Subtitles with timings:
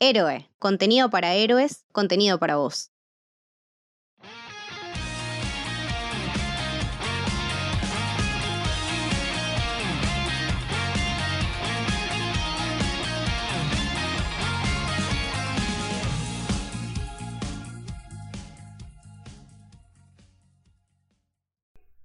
[0.00, 2.92] Héroe, contenido para héroes, contenido para vos.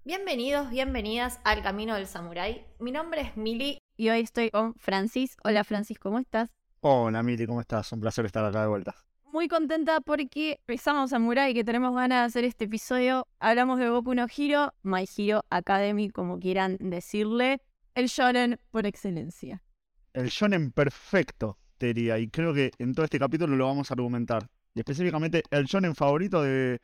[0.04, 2.66] Bienvenidos, bienvenidas al Camino del Samurái.
[2.80, 5.38] Mi nombre es Mili y hoy estoy con Francis.
[5.44, 6.50] Hola Francis, ¿cómo estás?
[6.86, 7.94] Hola Mili, ¿cómo estás?
[7.94, 8.94] Un placer estar acá de vuelta.
[9.32, 13.26] Muy contenta porque empezamos Samurai que tenemos ganas de hacer este episodio.
[13.40, 17.62] Hablamos de Boku no Hero, My Hero Academy, como quieran decirle.
[17.96, 19.64] El shonen por excelencia.
[20.12, 22.20] El shonen perfecto, te diría.
[22.20, 24.50] Y creo que en todo este capítulo lo vamos a argumentar.
[24.76, 26.82] Y específicamente el shonen favorito de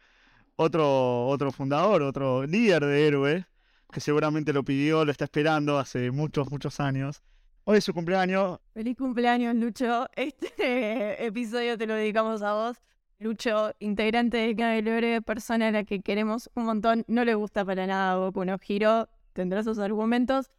[0.55, 3.45] otro, otro fundador, otro líder de héroe,
[3.91, 7.21] que seguramente lo pidió, lo está esperando hace muchos, muchos años.
[7.66, 8.59] Hoy es su cumpleaños.
[8.73, 10.08] Feliz cumpleaños, Lucho.
[10.16, 12.77] Este episodio te lo dedicamos a vos.
[13.20, 17.04] Lucho, integrante de Canal persona a la que queremos un montón.
[17.07, 19.10] No le gusta para nada Goku no Hiro.
[19.34, 20.49] Tendrá sus argumentos.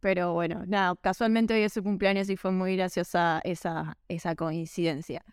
[0.00, 5.24] Pero bueno, nada, casualmente hoy es su cumpleaños y fue muy graciosa esa, esa coincidencia.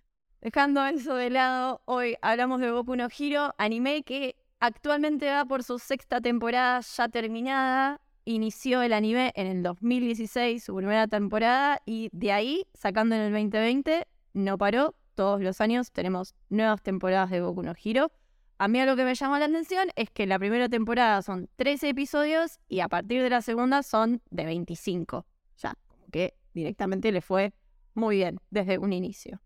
[0.42, 5.64] Dejando eso de lado, hoy hablamos de Goku no Hiro, anime que actualmente va por
[5.64, 12.10] su sexta temporada ya terminada inició el anime en el 2016, su primera temporada, y
[12.12, 14.96] de ahí, sacando en el 2020, no paró.
[15.14, 18.12] Todos los años tenemos nuevas temporadas de Goku no Hero.
[18.58, 21.90] A mí lo que me llama la atención es que la primera temporada son 13
[21.90, 25.26] episodios y a partir de la segunda son de 25.
[25.58, 27.54] Ya, como que directamente le fue
[27.94, 29.42] muy bien desde un inicio.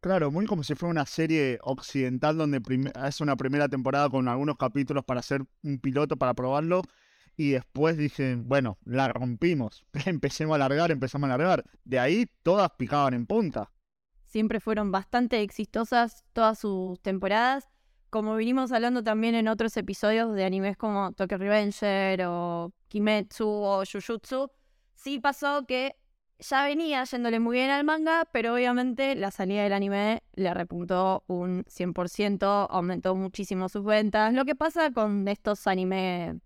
[0.00, 2.60] Claro, muy como si fuera una serie occidental donde
[3.06, 6.82] es una primera temporada con algunos capítulos para hacer un piloto, para probarlo,
[7.36, 9.84] y después dije, bueno, la rompimos.
[10.06, 11.64] Empecemos a alargar, empezamos a alargar.
[11.84, 13.70] De ahí todas picaban en punta.
[14.26, 17.68] Siempre fueron bastante exitosas todas sus temporadas.
[18.10, 23.82] Como vinimos hablando también en otros episodios de animes como Tokyo Revenger o Kimetsu o
[23.84, 24.50] Jujutsu,
[24.94, 25.96] sí pasó que
[26.38, 31.24] ya venía yéndole muy bien al manga, pero obviamente la salida del anime le repuntó
[31.26, 34.32] un 100%, aumentó muchísimo sus ventas.
[34.32, 36.36] Lo que pasa con estos animes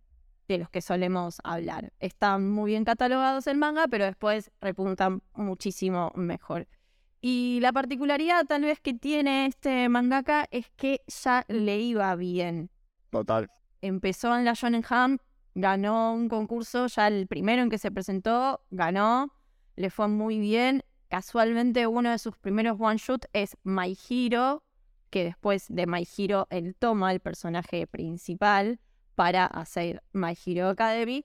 [0.48, 1.92] de los que solemos hablar.
[2.00, 6.66] Están muy bien catalogados el manga, pero después repuntan muchísimo mejor.
[7.20, 12.70] Y la particularidad tal vez que tiene este mangaka es que ya le iba bien.
[13.10, 13.50] Total.
[13.82, 15.20] Empezó en la Shonen Jump,
[15.54, 19.32] ganó un concurso, ya el primero en que se presentó, ganó,
[19.76, 20.82] le fue muy bien.
[21.08, 24.62] Casualmente uno de sus primeros one shot es My Hero,
[25.10, 28.80] que después de My Hero él toma el personaje principal
[29.18, 31.24] para hacer My Hero Academy.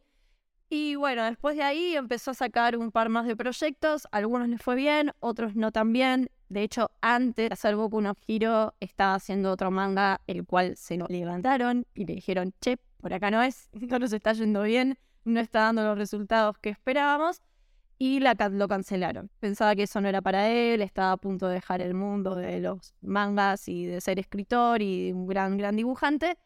[0.68, 4.58] Y bueno, después de ahí empezó a sacar un par más de proyectos, algunos le
[4.58, 6.32] fue bien, otros no tan bien.
[6.50, 10.98] De hecho, antes de hacer Boku no Hero, estaba haciendo otro manga, el cual se
[10.98, 14.98] lo levantaron y le dijeron, che, por acá no es, no nos está yendo bien,
[15.24, 17.44] no está dando los resultados que esperábamos.
[18.00, 19.30] Y la, lo cancelaron.
[19.40, 22.60] Pensaba que eso no era para él, estaba a punto de dejar el mundo de
[22.60, 26.40] los mangas y de ser escritor y un gran, gran dibujante.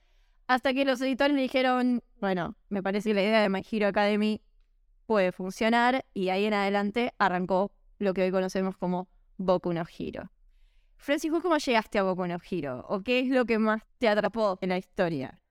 [0.48, 3.88] Hasta que los editores le dijeron, bueno, me parece que la idea de My Hero
[3.88, 4.42] Academy
[5.06, 10.32] puede funcionar y ahí en adelante arrancó lo que hoy conocemos como Boku no Hero.
[10.96, 12.86] Francis, cómo llegaste a Boku no Hero?
[12.88, 15.42] ¿O qué es lo que más te atrapó en la historia?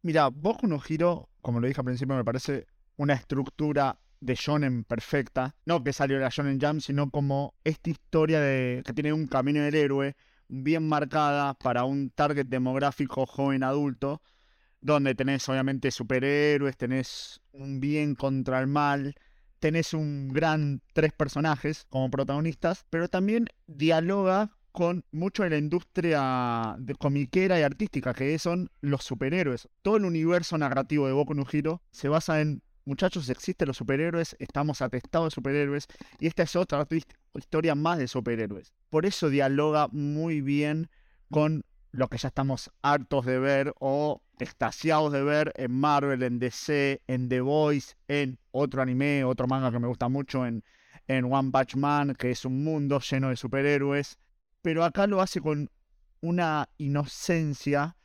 [0.00, 2.66] Mira, Boku no Hero, como lo dije al principio, me parece
[2.96, 5.54] una estructura de shonen perfecta.
[5.66, 9.26] No que salió de la Shonen Jam, sino como esta historia de que tiene un
[9.26, 10.16] camino del héroe
[10.52, 14.20] bien marcada para un target demográfico joven adulto,
[14.82, 19.14] donde tenés obviamente superhéroes, tenés un bien contra el mal,
[19.60, 26.76] tenés un gran tres personajes como protagonistas, pero también dialoga con mucho de la industria
[26.78, 29.68] de comiquera y artística, que son los superhéroes.
[29.80, 34.36] Todo el universo narrativo de Boku no Hero se basa en muchachos, existen los superhéroes,
[34.38, 35.86] estamos atestados de superhéroes,
[36.18, 36.86] y esta es otra
[37.34, 38.72] historia más de superhéroes.
[38.90, 40.90] Por eso dialoga muy bien
[41.30, 46.38] con lo que ya estamos hartos de ver o extasiados de ver en Marvel, en
[46.38, 50.64] DC, en The Voice, en otro anime, otro manga que me gusta mucho, en,
[51.06, 54.18] en One Punch Man, que es un mundo lleno de superhéroes.
[54.62, 55.70] Pero acá lo hace con
[56.20, 57.96] una inocencia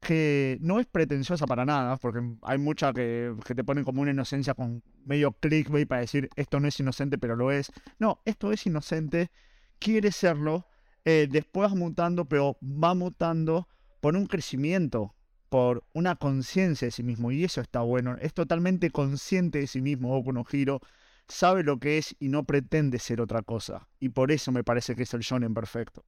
[0.00, 4.54] que no es pretenciosa para nada, porque hay mucha que, te ponen como una inocencia
[4.54, 7.70] con medio clickbait para decir esto no es inocente, pero lo es.
[7.98, 9.30] No, esto es inocente,
[9.78, 10.66] quiere serlo,
[11.04, 13.68] eh, después va mutando, pero va mutando
[14.00, 15.14] por un crecimiento,
[15.50, 18.16] por una conciencia de sí mismo, y eso está bueno.
[18.20, 20.80] Es totalmente consciente de sí mismo Goku no Hiro,
[21.28, 23.88] sabe lo que es y no pretende ser otra cosa.
[24.00, 26.04] Y por eso me parece que es el shonen perfecto.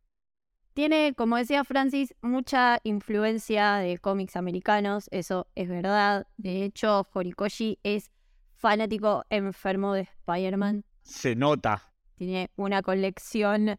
[0.74, 6.26] Tiene, como decía Francis, mucha influencia de cómics americanos, eso es verdad.
[6.38, 8.10] De hecho, Horikoshi es
[8.54, 10.84] fanático enfermo de Spider-Man.
[11.02, 11.82] Se nota.
[12.14, 13.76] Tiene una colección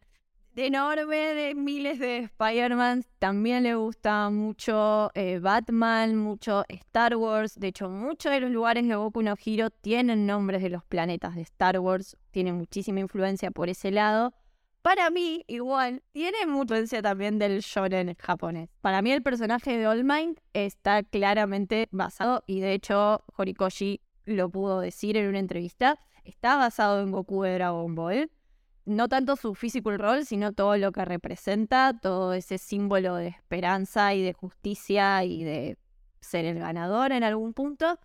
[0.55, 3.05] enorme de miles de Spider-Man.
[3.17, 7.59] También le gusta mucho eh, Batman, mucho Star Wars.
[7.59, 11.35] De hecho, muchos de los lugares de Goku no Hero tienen nombres de los planetas
[11.35, 12.17] de Star Wars.
[12.29, 14.33] Tiene muchísima influencia por ese lado.
[14.83, 18.69] Para mí, igual, tiene mucha también del shonen japonés.
[18.81, 24.49] Para mí el personaje de All Might está claramente basado, y de hecho Horikoshi lo
[24.49, 28.29] pudo decir en una entrevista, está basado en Goku de Dragon Ball
[28.85, 34.13] no tanto su physical role, sino todo lo que representa, todo ese símbolo de esperanza
[34.13, 35.77] y de justicia y de
[36.19, 37.99] ser el ganador en algún punto.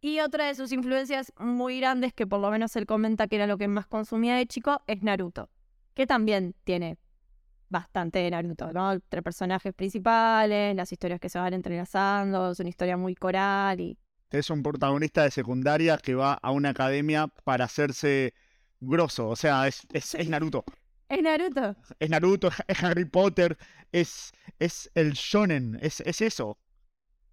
[0.00, 3.46] Y otra de sus influencias muy grandes, que por lo menos él comenta que era
[3.46, 5.48] lo que más consumía de chico, es Naruto,
[5.94, 6.98] que también tiene
[7.68, 8.92] bastante de Naruto, ¿no?
[8.92, 13.98] Entre personajes principales, las historias que se van entrelazando, es una historia muy coral y...
[14.30, 18.34] Es un protagonista de secundaria que va a una academia para hacerse
[18.80, 20.64] grosso, o sea, es, es, Naruto.
[21.08, 21.76] Es Naruto.
[22.00, 23.56] Es Naruto, es Harry Potter,
[23.92, 26.58] es, es el shonen, es, es eso.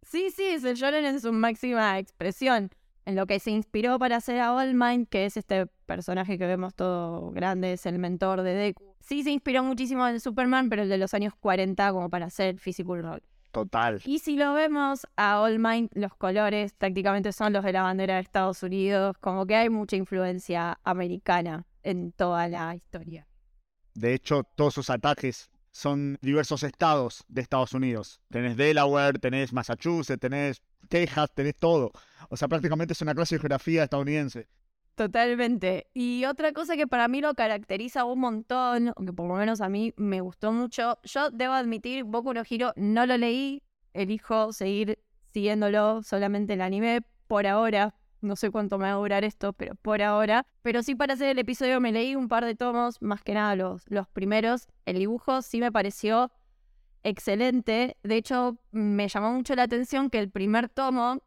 [0.03, 2.69] Sí, sí, es el shonen en su máxima expresión.
[3.05, 6.45] En lo que se inspiró para hacer a All Might, que es este personaje que
[6.45, 8.95] vemos todo grande, es el mentor de Deku.
[8.99, 12.59] Sí se inspiró muchísimo en Superman, pero el de los años 40 como para hacer
[12.59, 13.23] Physical Role.
[13.51, 14.01] Total.
[14.05, 18.15] Y si lo vemos a All Might, los colores prácticamente son los de la bandera
[18.15, 23.27] de Estados Unidos, como que hay mucha influencia americana en toda la historia.
[23.93, 28.19] De hecho, todos sus ataques son diversos estados de Estados Unidos.
[28.29, 31.91] Tenés Delaware, tenés Massachusetts, tenés Texas, tenés todo.
[32.29, 34.47] O sea, prácticamente es una clase de geografía estadounidense.
[34.95, 35.87] Totalmente.
[35.93, 39.61] Y otra cosa que para mí lo caracteriza un montón, o que por lo menos
[39.61, 43.63] a mí me gustó mucho, yo debo admitir, Boku no Hiro no lo leí,
[43.93, 44.99] elijo seguir
[45.33, 47.95] siguiéndolo solamente el anime por ahora.
[48.21, 50.45] No sé cuánto me va a durar esto, pero por ahora.
[50.61, 53.55] Pero sí para hacer el episodio me leí un par de tomos, más que nada
[53.55, 54.67] los, los primeros.
[54.85, 56.31] El dibujo sí me pareció
[57.03, 57.97] excelente.
[58.03, 61.21] De hecho, me llamó mucho la atención que el primer tomo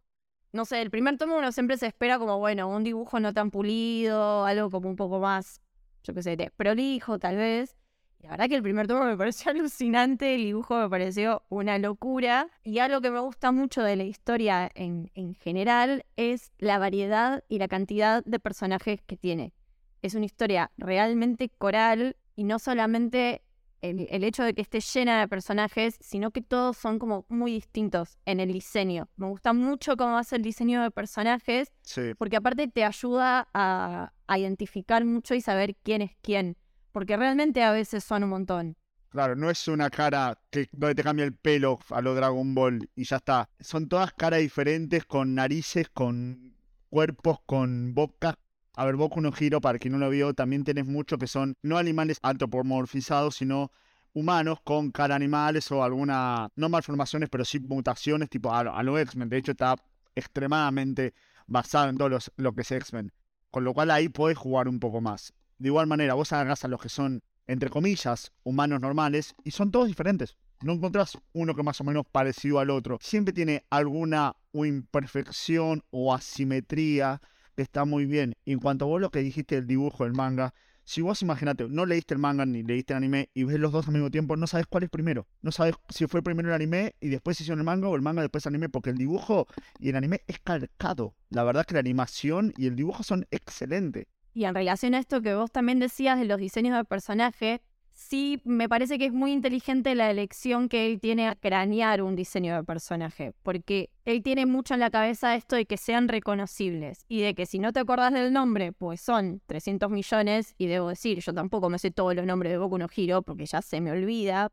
[0.54, 3.50] no sé, el primer tomo uno siempre se espera como, bueno, un dibujo no tan
[3.50, 5.60] pulido, algo como un poco más,
[6.04, 7.76] yo qué sé, prolijo tal vez.
[8.24, 12.48] La verdad que el primer tomo me pareció alucinante, el dibujo me pareció una locura.
[12.62, 17.44] Y algo que me gusta mucho de la historia en, en general es la variedad
[17.50, 19.52] y la cantidad de personajes que tiene.
[20.00, 23.42] Es una historia realmente coral y no solamente
[23.90, 28.18] el, hecho de que esté llena de personajes, sino que todos son como muy distintos
[28.24, 29.08] en el diseño.
[29.16, 31.72] Me gusta mucho cómo hace el diseño de personajes,
[32.16, 36.56] porque aparte te ayuda a, identificar mucho y saber quién es quién,
[36.94, 38.76] porque realmente a veces son un montón.
[39.10, 42.88] Claro, no es una cara que, donde te cambia el pelo a lo Dragon Ball
[42.94, 43.50] y ya está.
[43.58, 46.54] Son todas caras diferentes, con narices, con
[46.88, 48.36] cuerpos, con bocas,
[48.76, 51.56] a ver, Boku no Hiro, para quien no lo vio, también tenés mucho que son
[51.62, 53.72] no animales antropomorfizados, sino
[54.12, 59.00] humanos con cara animales o alguna, no malformaciones, pero sí mutaciones tipo a, a los
[59.00, 59.28] X-Men.
[59.28, 59.74] De hecho, está
[60.14, 61.12] extremadamente
[61.48, 63.12] basado en todo lo que es X-Men.
[63.50, 65.32] Con lo cual ahí podés jugar un poco más.
[65.58, 69.70] De igual manera, vos agarrás a los que son, entre comillas, humanos normales y son
[69.70, 70.36] todos diferentes.
[70.62, 72.98] No encontrás uno que más o menos parecido al otro.
[73.00, 77.20] Siempre tiene alguna imperfección o asimetría
[77.62, 78.34] está muy bien.
[78.44, 80.54] Y en cuanto a vos lo que dijiste del dibujo, del manga,
[80.86, 83.86] si vos imagínate, no leíste el manga ni leíste el anime y ves los dos
[83.86, 85.26] al mismo tiempo, no sabes cuál es primero.
[85.40, 88.20] No sabes si fue primero el anime y después hicieron el manga o el manga
[88.20, 89.46] después el anime, porque el dibujo
[89.78, 91.14] y el anime es calcado.
[91.30, 94.06] La verdad que la animación y el dibujo son excelentes.
[94.34, 97.62] Y en relación a esto que vos también decías de los diseños de personaje,
[97.92, 102.16] sí me parece que es muy inteligente la elección que él tiene a cranear un
[102.16, 107.04] diseño de personaje, porque él tiene mucho en la cabeza esto de que sean reconocibles
[107.08, 110.88] y de que si no te acordás del nombre, pues son 300 millones y debo
[110.88, 113.80] decir, yo tampoco me sé todos los nombres de Boku no Hiro porque ya se
[113.80, 114.50] me olvida.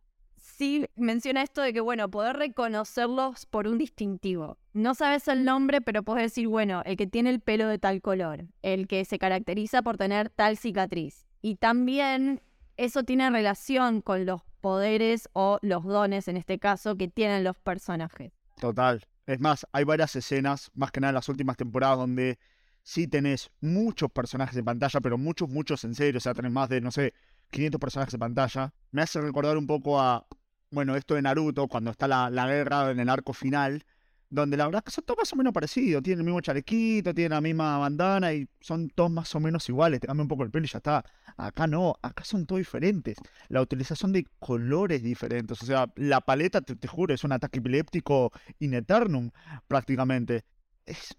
[0.57, 4.57] Sí menciona esto de que, bueno, poder reconocerlos por un distintivo.
[4.73, 8.01] No sabes el nombre, pero puedes decir, bueno, el que tiene el pelo de tal
[8.01, 11.25] color, el que se caracteriza por tener tal cicatriz.
[11.41, 12.41] Y también
[12.77, 17.57] eso tiene relación con los poderes o los dones, en este caso, que tienen los
[17.57, 18.31] personajes.
[18.59, 19.03] Total.
[19.25, 22.37] Es más, hay varias escenas, más que nada en las últimas temporadas, donde
[22.83, 26.17] sí tenés muchos personajes en pantalla, pero muchos, muchos en serio.
[26.17, 27.13] O sea, tenés más de, no sé,
[27.51, 28.73] 500 personajes en pantalla.
[28.91, 30.27] Me hace recordar un poco a,
[30.71, 33.85] bueno, esto de Naruto, cuando está la, la guerra en el arco final,
[34.31, 36.01] donde la verdad que son todos más o menos parecidos.
[36.01, 39.99] Tienen el mismo chalequito, tienen la misma bandana y son todos más o menos iguales.
[39.99, 41.03] Te cambia un poco el pelo y ya está.
[41.37, 43.17] Acá no, acá son todos diferentes.
[43.49, 45.61] La utilización de colores diferentes.
[45.61, 49.31] O sea, la paleta, te, te juro, es un ataque epiléptico in eternum,
[49.67, 50.45] prácticamente.
[50.85, 51.15] Es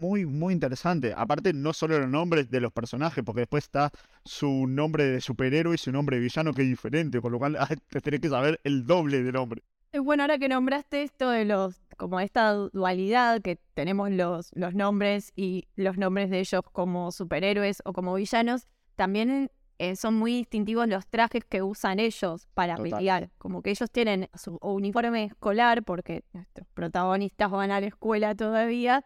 [0.00, 1.12] muy, muy interesante.
[1.16, 3.90] Aparte, no solo los nombres de los personajes, porque después está
[4.24, 7.56] su nombre de superhéroe y su nombre de villano que es diferente, con lo cual
[7.60, 9.62] ah, te tenés que saber el doble de nombre.
[9.92, 14.74] Eh, Bueno, ahora que nombraste esto de los, como esta dualidad que tenemos los, los
[14.74, 20.32] nombres y los nombres de ellos como superhéroes o como villanos, también eh, son muy
[20.32, 22.90] distintivos los trajes que usan ellos para Total.
[22.90, 23.30] pelear.
[23.38, 29.04] Como que ellos tienen su uniforme escolar, porque nuestros protagonistas van a la escuela todavía,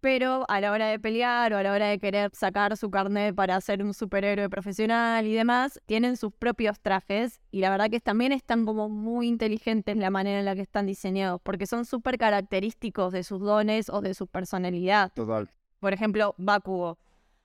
[0.00, 3.34] pero a la hora de pelear o a la hora de querer sacar su carnet
[3.34, 8.00] para ser un superhéroe profesional y demás, tienen sus propios trajes y la verdad que
[8.00, 12.18] también están como muy inteligentes la manera en la que están diseñados, porque son súper
[12.18, 15.12] característicos de sus dones o de su personalidad.
[15.14, 15.50] Total.
[15.80, 16.98] Por ejemplo, Bakugo.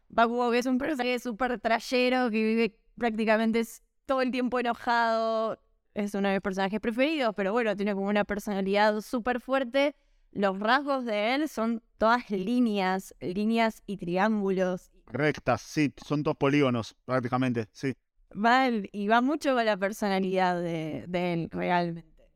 [0.10, 3.64] Bakugo que es un personaje súper trayero que vive prácticamente
[4.06, 5.58] todo el tiempo enojado.
[5.94, 9.96] Es uno de mis personajes preferidos, pero bueno, tiene como una personalidad súper fuerte.
[10.32, 14.92] Los rasgos de él son todas líneas, líneas y triángulos.
[15.08, 17.94] Rectas, sí, son dos polígonos, prácticamente, sí.
[18.34, 22.30] Va, y va mucho con la personalidad de, de él, realmente.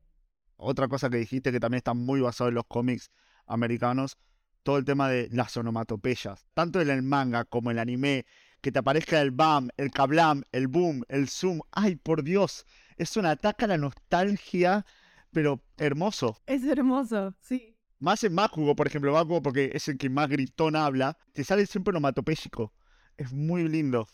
[0.57, 3.11] Otra cosa que dijiste que también está muy basado en los cómics
[3.45, 4.17] americanos,
[4.63, 8.25] todo el tema de las onomatopeyas, tanto en el manga como en el anime,
[8.59, 12.65] que te aparezca el bam, el kablam, el boom, el zoom, ay por Dios,
[12.97, 14.85] es un ataque a la nostalgia,
[15.31, 16.37] pero hermoso.
[16.45, 17.74] Es hermoso, sí.
[17.99, 21.65] Más en Bakugo, por ejemplo, Bakugo porque es el que más gritón habla, te sale
[21.65, 22.73] siempre onomatopéyico.
[23.17, 24.07] Es muy lindo.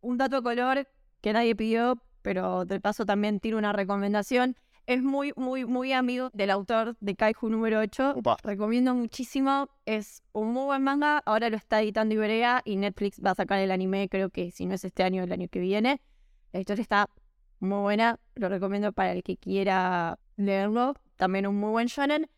[0.00, 0.88] un dato color
[1.20, 4.56] que nadie pidió, pero de paso también tiene una recomendación.
[4.86, 8.14] Es muy, muy, muy amigo del autor de Kaiju número 8.
[8.16, 8.36] Upa.
[8.42, 9.68] Recomiendo muchísimo.
[9.84, 11.18] Es un muy buen manga.
[11.26, 14.66] Ahora lo está editando Iberia y Netflix va a sacar el anime, creo que si
[14.66, 16.00] no es este año, el año que viene.
[16.52, 17.10] La historia está
[17.60, 18.18] muy buena.
[18.34, 20.94] Lo recomiendo para el que quiera leerlo.
[21.16, 22.28] También un muy buen shonen.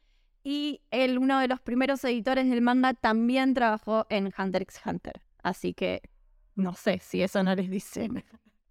[0.45, 5.23] Y él, uno de los primeros editores del manga, también trabajó en Hunter x Hunter.
[5.43, 6.03] Así que
[6.55, 8.09] no sé si eso no les dice.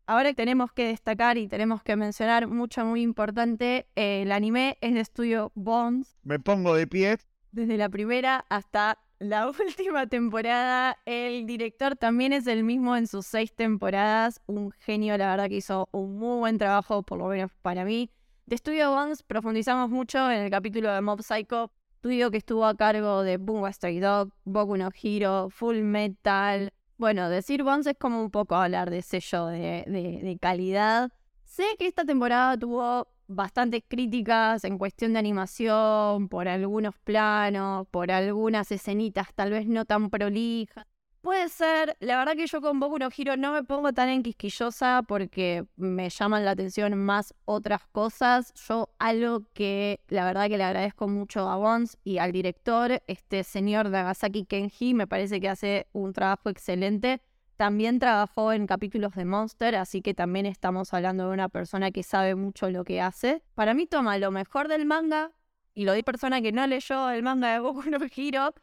[0.06, 4.94] Ahora tenemos que destacar y tenemos que mencionar mucho, muy importante, eh, el anime es
[4.94, 7.18] de estudio Bones, Me pongo de pie.
[7.52, 10.98] desde la primera hasta la última temporada.
[11.06, 15.58] El director también es el mismo en sus seis temporadas, un genio, la verdad que
[15.58, 18.10] hizo un muy buen trabajo, por lo menos para mí.
[18.52, 22.76] De Studio Bones profundizamos mucho en el capítulo de Mob Psycho, estudio que estuvo a
[22.76, 26.74] cargo de Bungo Stray Dog, Boku no Hero, Full Metal.
[26.98, 31.14] Bueno, decir Bones es como un poco hablar de sello de, de- calidad.
[31.46, 38.12] Sé que esta temporada tuvo bastantes críticas en cuestión de animación, por algunos planos, por
[38.12, 40.86] algunas escenitas tal vez no tan prolijas.
[41.22, 45.04] Puede ser, la verdad que yo con Boku no Hero no me pongo tan enquisquillosa
[45.08, 48.52] porque me llaman la atención más otras cosas.
[48.68, 53.44] Yo algo que la verdad que le agradezco mucho a Bones y al director, este
[53.44, 57.22] señor Nagasaki Kenji, me parece que hace un trabajo excelente.
[57.56, 62.02] También trabajó en capítulos de Monster, así que también estamos hablando de una persona que
[62.02, 63.44] sabe mucho lo que hace.
[63.54, 65.32] Para mí toma lo mejor del manga,
[65.76, 68.56] y lo di persona que no leyó el manga de Boku no Hero,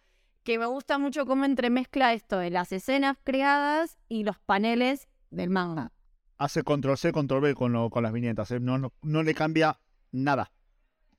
[0.48, 5.50] que me gusta mucho cómo entremezcla esto de las escenas creadas y los paneles del
[5.50, 5.92] manga.
[6.38, 8.50] Hace control C, control V con, lo- con las viñetas.
[8.52, 8.58] ¿eh?
[8.58, 9.78] No, no, no le cambia
[10.10, 10.50] nada.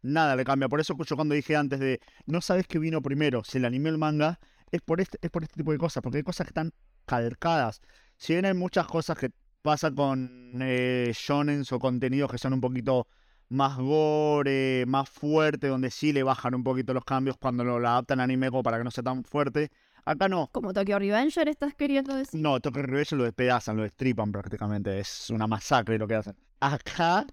[0.02, 0.68] Nada le cambia.
[0.68, 3.92] Por eso yo cuando dije antes de no sabes qué vino primero, si el anime
[3.92, 4.40] o el manga,
[4.72, 6.02] es por este, es por este tipo de cosas.
[6.02, 6.74] Porque hay cosas que están
[7.06, 7.82] calcadas.
[8.18, 9.30] Si bien hay muchas cosas que
[9.62, 13.08] pasa con eh, shonens o contenidos que son un poquito
[13.50, 18.20] más gore, más fuerte, donde sí le bajan un poquito los cambios cuando lo, adaptan
[18.20, 19.72] a anime como para que no sea tan fuerte.
[20.06, 20.48] Acá no.
[20.52, 22.40] Como Tokyo Revenger, ¿estás queriendo decir?
[22.40, 25.00] No, Tokyo Revenge lo despedazan, lo destripan prácticamente.
[25.00, 26.36] Es una masacre lo que hacen.
[26.60, 27.26] Acá,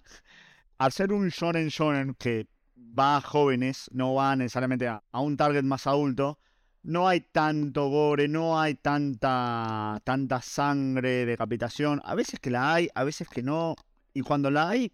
[0.77, 2.47] al ser un shonen shonen que
[2.77, 6.39] va a jóvenes, no va necesariamente a, a un target más adulto,
[6.83, 12.01] no hay tanto gore, no hay tanta, tanta sangre, decapitación.
[12.05, 13.75] A veces que la hay, a veces que no.
[14.13, 14.91] Y cuando la hay,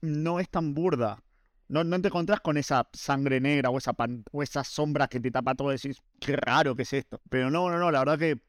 [0.00, 1.22] no es tan burda.
[1.68, 5.20] No, no te encontrás con esa sangre negra o esa, pan- o esa sombra que
[5.20, 7.20] te tapa todo y decís, qué raro que es esto.
[7.28, 8.40] Pero no, no, no, la verdad que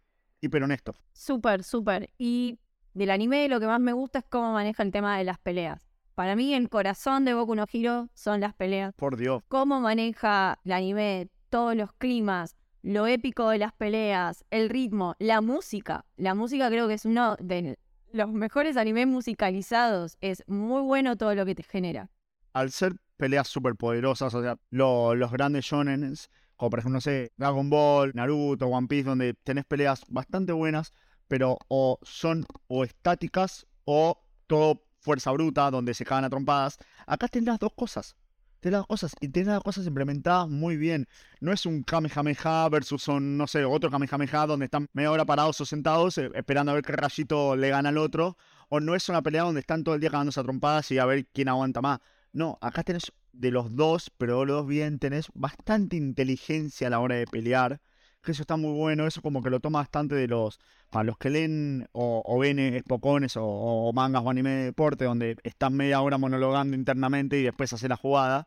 [0.42, 0.96] hiper honesto.
[1.14, 2.10] Súper, súper.
[2.18, 2.58] Y
[2.94, 5.88] del anime lo que más me gusta es cómo maneja el tema de las peleas.
[6.16, 8.94] Para mí el corazón de Boku no Hero son las peleas.
[8.96, 9.44] Por Dios.
[9.48, 15.42] Cómo maneja el anime, todos los climas, lo épico de las peleas, el ritmo, la
[15.42, 16.06] música.
[16.18, 17.78] La música creo que es uno de
[18.14, 20.18] los mejores animes musicalizados.
[20.22, 22.10] Es muy bueno todo lo que te genera.
[22.54, 26.16] Al ser peleas súper poderosas, o sea, lo- los grandes shonen,
[26.56, 30.94] como por ejemplo, no sé, Dragon Ball, Naruto, One Piece, donde tenés peleas bastante buenas,
[31.28, 36.78] pero o son o estáticas o todo fuerza bruta, donde se cagan a trompadas.
[37.08, 38.16] Acá tenés las dos cosas.
[38.62, 41.08] Tenés las cosas y tenés las cosas implementadas muy bien.
[41.40, 45.60] No es un Kamehameha versus un, no sé, otro Kamehameha donde están media hora parados
[45.62, 48.38] o sentados eh, esperando a ver qué rayito le gana al otro.
[48.70, 51.06] O no es una pelea donde están todo el día cagándose a trompadas y a
[51.06, 52.00] ver quién aguanta más.
[52.34, 57.00] No, acá tenés de los dos, pero los dos bien, tenés bastante inteligencia a la
[57.00, 57.82] hora de pelear.
[58.22, 60.60] Que eso está muy bueno, eso como que lo toma bastante de los...
[60.90, 64.64] Para los que leen o, o ven eh, pocones o, o mangas o anime de
[64.66, 68.46] deporte donde están media hora monologando internamente y después hace la jugada.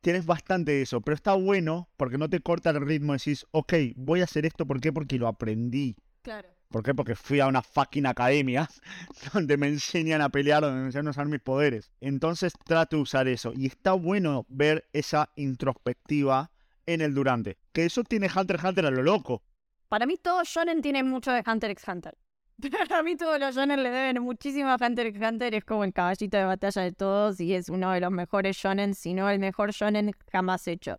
[0.00, 3.14] Tienes bastante de eso, pero está bueno porque no te corta el ritmo.
[3.14, 4.92] Decís, ok, voy a hacer esto, ¿por qué?
[4.92, 5.96] Porque lo aprendí.
[6.22, 6.48] Claro.
[6.74, 6.92] ¿Por qué?
[6.92, 8.68] Porque fui a una fucking academia
[9.32, 11.92] donde me enseñan a pelear, donde me enseñan a usar mis poderes.
[12.00, 13.52] Entonces trato de usar eso.
[13.54, 16.50] Y está bueno ver esa introspectiva
[16.86, 17.58] en el durante.
[17.72, 19.42] Que eso tiene Hunter x Hunter a lo loco.
[19.88, 22.16] Para mí todo shonen tiene mucho de Hunter x Hunter.
[22.88, 25.54] Para mí todos los shonen le deben muchísimo a Hunter x Hunter.
[25.54, 28.94] Es como el caballito de batalla de todos y es uno de los mejores shonen,
[28.94, 30.98] si no el mejor shonen jamás hecho.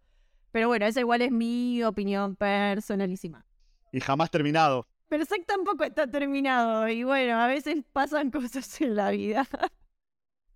[0.52, 3.46] Pero bueno, esa igual es mi opinión personalísima.
[3.92, 4.88] Y jamás terminado.
[5.08, 9.48] Pero Zack tampoco está terminado y bueno, a veces pasan cosas en la vida.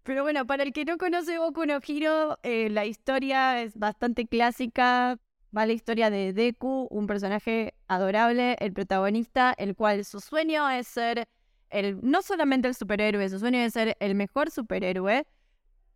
[0.09, 4.25] Pero bueno, para el que no conoce Boku no Hero, eh, la historia es bastante
[4.25, 5.19] clásica.
[5.55, 10.87] Va la historia de Deku, un personaje adorable, el protagonista, el cual su sueño es
[10.87, 11.27] ser
[11.69, 15.27] el, no solamente el superhéroe, su sueño es ser el mejor superhéroe,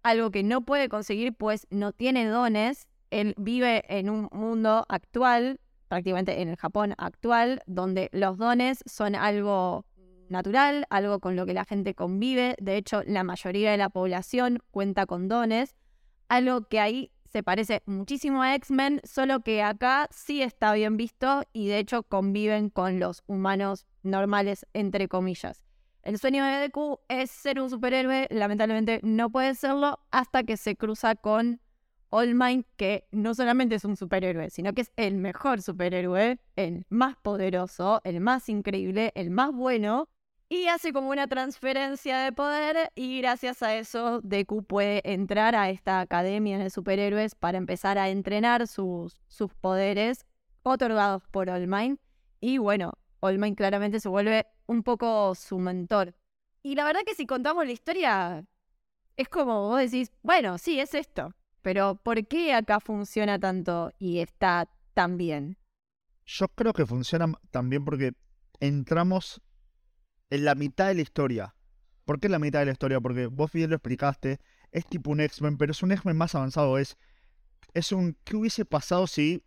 [0.04, 2.88] algo que no puede conseguir pues no tiene dones.
[3.10, 9.16] Él vive en un mundo actual, prácticamente en el Japón actual, donde los dones son
[9.16, 9.88] algo
[10.34, 12.56] natural, algo con lo que la gente convive.
[12.60, 15.76] De hecho, la mayoría de la población cuenta con dones,
[16.28, 21.44] algo que ahí se parece muchísimo a X-Men, solo que acá sí está bien visto
[21.52, 25.64] y de hecho conviven con los humanos normales, entre comillas.
[26.04, 30.76] El sueño de Deku es ser un superhéroe, lamentablemente no puede serlo hasta que se
[30.76, 31.62] cruza con
[32.10, 36.86] All Might, que no solamente es un superhéroe, sino que es el mejor superhéroe, el
[36.90, 40.10] más poderoso, el más increíble, el más bueno,
[40.54, 45.72] y hace como una transferencia de poder y gracias a eso Deku puede entrar a
[45.72, 50.28] esta academia de superhéroes para empezar a entrenar sus, sus poderes
[50.62, 52.00] otorgados por All Might.
[52.40, 56.14] Y bueno, All Might claramente se vuelve un poco su mentor.
[56.62, 58.46] Y la verdad que si contamos la historia,
[59.18, 61.34] es como vos decís, bueno, sí, es esto.
[61.64, 65.58] Pero ¿por qué acá funciona tanto y está tan bien?
[66.28, 68.14] Yo creo que funciona también porque
[68.60, 69.42] entramos
[70.34, 71.56] en la mitad de la historia.
[72.06, 73.00] ¿Por qué en la mitad de la historia?
[73.00, 74.40] Porque vos bien lo explicaste,
[74.72, 76.80] es tipo un X-Men, pero es un X-Men más avanzado.
[76.80, 76.98] Es,
[77.76, 78.18] es un.
[78.24, 79.44] ¿Qué hubiese pasado si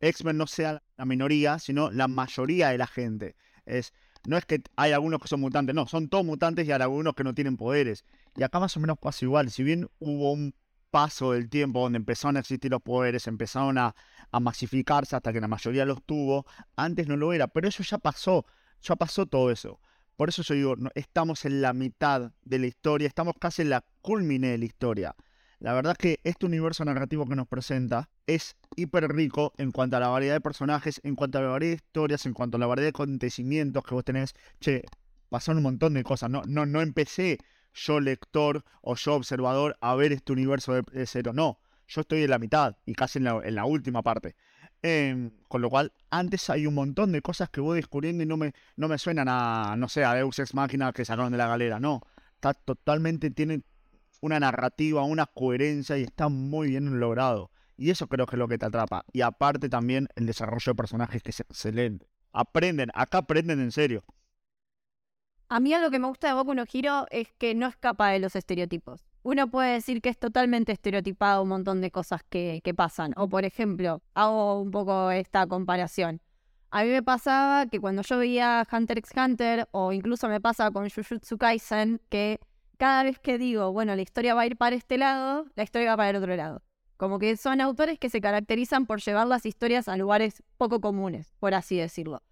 [0.00, 3.36] X-Men no sea la minoría, sino la mayoría de la gente?
[3.66, 3.92] Es.
[4.26, 7.14] No es que hay algunos que son mutantes, no, son todos mutantes y hay algunos
[7.14, 8.04] que no tienen poderes.
[8.34, 9.52] Y acá más o menos pasa igual.
[9.52, 10.56] Si bien hubo un
[10.90, 13.94] paso del tiempo donde empezaron a existir los poderes, empezaron a,
[14.32, 17.98] a masificarse hasta que la mayoría los tuvo, antes no lo era, pero eso ya
[17.98, 18.44] pasó,
[18.82, 19.78] ya pasó todo eso.
[20.16, 23.70] Por eso yo digo, no, estamos en la mitad de la historia, estamos casi en
[23.70, 25.14] la culmine de la historia.
[25.58, 29.96] La verdad es que este universo narrativo que nos presenta es hiper rico en cuanto
[29.96, 32.60] a la variedad de personajes, en cuanto a la variedad de historias, en cuanto a
[32.60, 34.34] la variedad de acontecimientos que vos tenés.
[34.60, 34.84] Che,
[35.28, 36.30] pasaron un montón de cosas.
[36.30, 37.38] No, no, no empecé
[37.74, 41.32] yo lector o yo observador a ver este universo de, cero.
[41.34, 44.34] No, yo estoy en la mitad y casi en la última parte.
[44.88, 48.36] Eh, con lo cual, antes hay un montón de cosas que voy descubriendo y no
[48.36, 51.48] me, no me suenan a, no sé, a Deus Ex Machina que sacaron de la
[51.48, 51.80] galera.
[51.80, 52.02] No,
[52.34, 53.62] está totalmente, tiene
[54.20, 57.50] una narrativa, una coherencia y está muy bien logrado.
[57.76, 59.04] Y eso creo que es lo que te atrapa.
[59.12, 62.06] Y aparte también el desarrollo de personajes que es excelente.
[62.32, 64.04] Aprenden, acá aprenden en serio.
[65.48, 68.20] A mí algo que me gusta de Boku no Hero es que no escapa de
[68.20, 69.04] los estereotipos.
[69.26, 73.12] Uno puede decir que es totalmente estereotipado un montón de cosas que, pasan.
[73.16, 76.20] O por ejemplo, hago un poco esta comparación.
[76.70, 80.70] A mí me pasaba que cuando yo veía Hunter x Hunter, o incluso me pasa
[80.70, 82.38] con Jujutsu Kaisen, que
[82.76, 85.90] cada vez que digo, bueno, la historia va a ir para este lado, la historia
[85.90, 86.62] va para el otro lado.
[86.96, 91.32] Como que son autores que se caracterizan por llevar las historias a lugares poco comunes,
[91.40, 92.22] por así decirlo.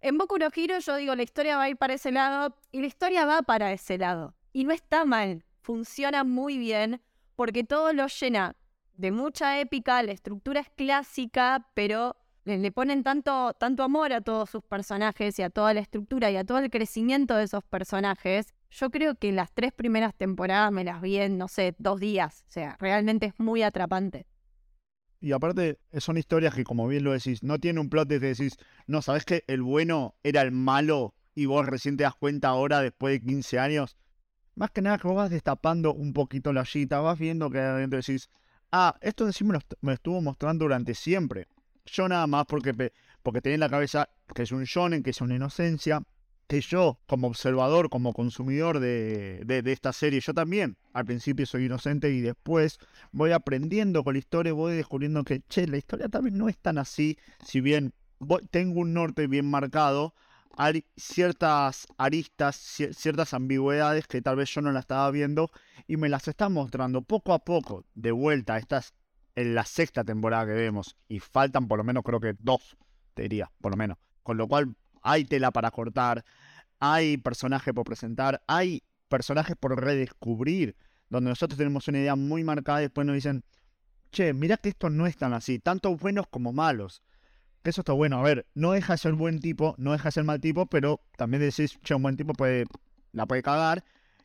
[0.00, 2.80] En Boku no Hero yo digo, la historia va a ir para ese lado y
[2.80, 4.34] la historia va para ese lado.
[4.54, 7.00] Y no está mal, funciona muy bien
[7.36, 8.56] porque todo lo llena
[9.00, 14.50] de mucha épica, la estructura es clásica, pero le, ponen tanto, tanto amor a todos
[14.50, 18.54] sus personajes y a toda la estructura y a todo el crecimiento de esos personajes
[18.70, 22.44] Yo creo que las tres primeras temporadas me las vi en, no sé, dos días.
[22.48, 24.26] O sea, realmente es muy atrapante.
[25.20, 28.26] Y aparte, son historias que, como bien lo decís, no tienen un plot de que
[28.26, 32.48] decís, no, ¿sabes que el bueno era el malo y vos recién te das cuenta
[32.48, 33.96] ahora, después de 15 años?
[34.54, 37.98] Más que nada que vos vas destapando un poquito la chita, vas viendo que adentro
[37.98, 38.30] decís,
[38.72, 41.46] ah, esto de me lo, estuvo mostrando durante siempre.
[41.86, 45.20] Yo nada más porque, porque tenía en la cabeza que es un shonen, que es
[45.20, 46.02] una inocencia,
[46.50, 51.66] que yo, como observador, como consumidor de, de, esta serie, yo también al principio soy
[51.66, 52.78] inocente y después
[53.12, 56.78] voy aprendiendo con la historia, voy descubriendo que, che, la historia también no es tan
[56.78, 57.94] así, si bien
[58.50, 60.14] tengo un norte bien marcado,
[60.56, 62.56] hay ciertas aristas,
[62.92, 65.50] ciertas ambigüedades que tal vez yo no la estaba viendo
[65.86, 68.94] y me las está mostrando poco a poco, de vuelta, estas
[69.36, 72.76] en la sexta temporada que vemos, y faltan por lo menos creo que dos,
[73.14, 76.24] te diría, por lo menos, con lo cual hay tela para cortar,
[76.78, 80.76] hay personajes por presentar, hay personajes por redescubrir,
[81.08, 83.44] donde nosotros tenemos una idea muy marcada y después nos dicen,
[84.10, 87.02] che, mira que esto no es tan así, tanto buenos como malos.
[87.62, 90.24] Eso está bueno, a ver, no deja de ser buen tipo, no deja de ser
[90.24, 92.64] mal tipo, pero también decís, che, un buen tipo puede,
[93.12, 93.84] la puede cagar,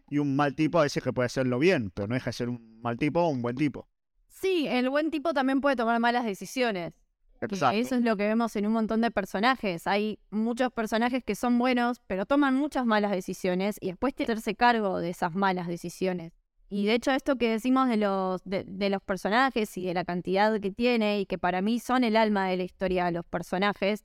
[0.10, 2.50] y un mal tipo a veces que puede hacerlo bien, pero no deja de ser
[2.50, 3.88] un mal tipo o un buen tipo.
[4.30, 6.93] Sí, el buen tipo también puede tomar malas decisiones.
[7.41, 9.88] Eso es lo que vemos en un montón de personajes.
[9.88, 14.34] Hay muchos personajes que son buenos, pero toman muchas malas decisiones y después tienen que
[14.34, 16.34] hacerse cargo de esas malas decisiones.
[16.69, 20.60] Y de hecho esto que decimos de los, de, los personajes y de la cantidad
[20.60, 24.04] que tiene y que para mí son el alma de la historia los personajes,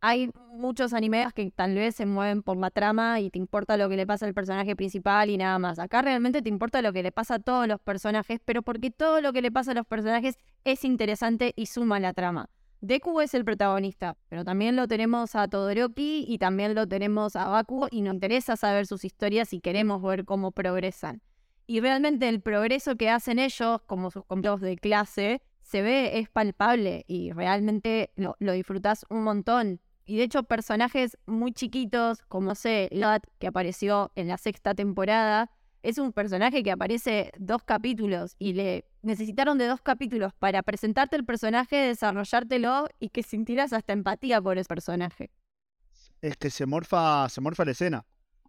[0.00, 3.88] hay muchos animes que tal vez se mueven por la trama y te importa lo
[3.88, 5.78] que le pasa al personaje principal y nada más.
[5.78, 9.20] Acá realmente te importa lo que le pasa a todos los personajes, pero porque todo
[9.20, 12.48] lo que le pasa a los personajes es interesante y suma la trama.
[12.80, 17.46] Deku es el protagonista, pero también lo tenemos a Todoroki y también lo tenemos a
[17.48, 21.20] Baku y nos interesa saber sus historias y queremos ver cómo progresan.
[21.70, 26.28] Y realmente el progreso que hacen ellos, como sus compañeros de clase, se ve, es
[26.28, 29.80] palpable y realmente lo, lo disfrutas un montón.
[30.04, 35.48] Y de hecho, personajes muy chiquitos, como sé, Lot, que apareció en la sexta temporada,
[35.84, 41.14] es un personaje que aparece dos capítulos y le necesitaron de dos capítulos para presentarte
[41.14, 45.30] el personaje, desarrollártelo y que sintieras hasta empatía por ese personaje.
[46.20, 48.04] Es que se morfa, se morfa la escena.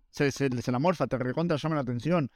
[0.10, 2.32] Se, se, la morfa, te recontra, llama la atención.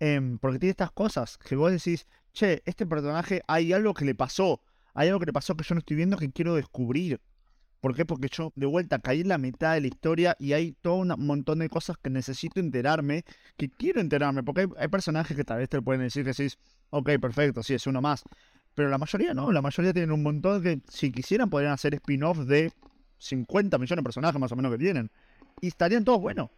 [0.00, 4.14] Em, porque tiene estas cosas que vos decís, che, este personaje hay algo que le
[4.14, 4.62] pasó.
[4.94, 7.20] Hay algo que le pasó que yo no estoy viendo que quiero descubrir.
[7.80, 8.04] ¿Por qué?
[8.04, 11.14] Porque yo de vuelta caí en la mitad de la historia y hay todo un
[11.18, 13.24] montón de cosas que necesito enterarme,
[13.56, 16.48] que quiero enterarme, porque hay, personajes que tal vez te pueden decir que sí,
[16.90, 18.22] ok, perfecto, sí, es uno más.
[18.74, 22.38] Pero la mayoría no, la mayoría tienen un montón que si quisieran podrían hacer spin-off
[22.40, 22.72] de
[23.18, 25.10] 50 millones de personajes más o menos que tienen.
[25.60, 26.50] Y estarían todos buenos.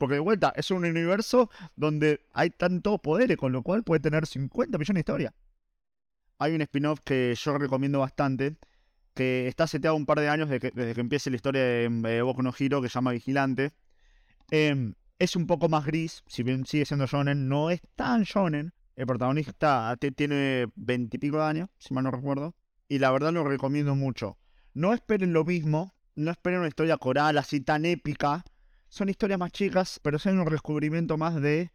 [0.00, 4.26] Porque de vuelta, es un universo donde hay tantos poderes, con lo cual puede tener
[4.26, 5.34] 50 millones de historias.
[6.38, 8.56] Hay un spin-off que yo recomiendo bastante,
[9.12, 12.42] que está seteado un par de años desde que, empiece la historia de, de Boku
[12.42, 13.72] no Hero, que se llama Vigilante.
[14.50, 18.72] Em, es un poco más gris, si bien sigue siendo shonen, no es tan shonen.
[18.96, 22.54] El protagonista tiene veintipico de años, si mal no recuerdo.
[22.88, 24.38] Y la verdad lo recomiendo mucho.
[24.72, 28.44] No esperen lo mismo, no esperen una historia coral así tan épica.
[28.90, 31.70] Son historias más chicas, pero son un descubrimiento más de,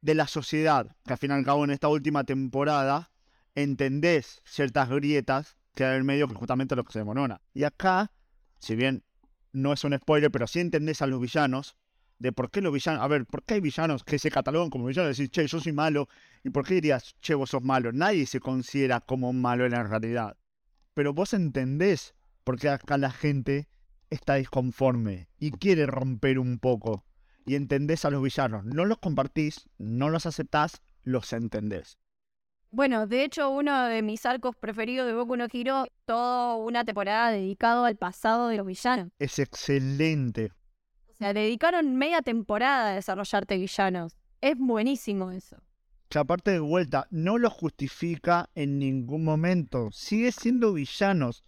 [0.00, 0.96] de la sociedad.
[1.04, 3.12] Que al fin y al cabo en esta última temporada
[3.54, 7.42] entendés ciertas grietas que hay en el medio, que justamente lo que se demonona.
[7.52, 8.12] Y acá,
[8.58, 9.04] si bien
[9.52, 11.76] no es un spoiler, pero si entendés a los villanos,
[12.18, 14.86] de por qué los villanos, a ver, ¿por qué hay villanos que se catalogan como
[14.86, 15.18] villanos?
[15.18, 16.08] Decís, che, yo soy malo,
[16.42, 17.92] ¿y por qué dirías, che, vos sos malo?
[17.92, 20.38] Nadie se considera como malo en la realidad.
[20.94, 23.68] Pero vos entendés por qué acá la gente
[24.12, 27.04] está disconforme y quiere romper un poco.
[27.44, 28.64] Y entendés a los villanos.
[28.64, 31.98] No los compartís, no los aceptás, los entendés.
[32.70, 37.30] Bueno, de hecho, uno de mis arcos preferidos de Boku no Hero, toda una temporada
[37.30, 39.08] dedicado al pasado de los villanos.
[39.18, 40.52] Es excelente.
[41.08, 44.16] O sea, dedicaron media temporada a desarrollarte villanos.
[44.40, 45.56] Es buenísimo eso.
[46.08, 49.90] Que aparte de vuelta, no lo justifica en ningún momento.
[49.92, 51.44] Sigue siendo villanos.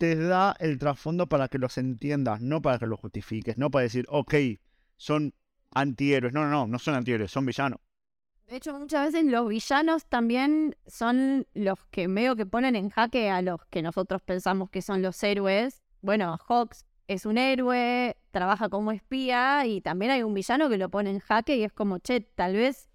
[0.00, 3.82] Te da el trasfondo para que los entiendas, no para que los justifiques, no para
[3.82, 4.34] decir, ok,
[4.96, 5.34] son
[5.72, 6.32] antihéroes.
[6.32, 7.80] No, no, no, no son antihéroes, son villanos.
[8.46, 13.28] De hecho, muchas veces los villanos también son los que medio que ponen en jaque
[13.28, 15.82] a los que nosotros pensamos que son los héroes.
[16.00, 20.88] Bueno, Hawks es un héroe, trabaja como espía y también hay un villano que lo
[20.88, 22.88] pone en jaque y es como, che, tal vez,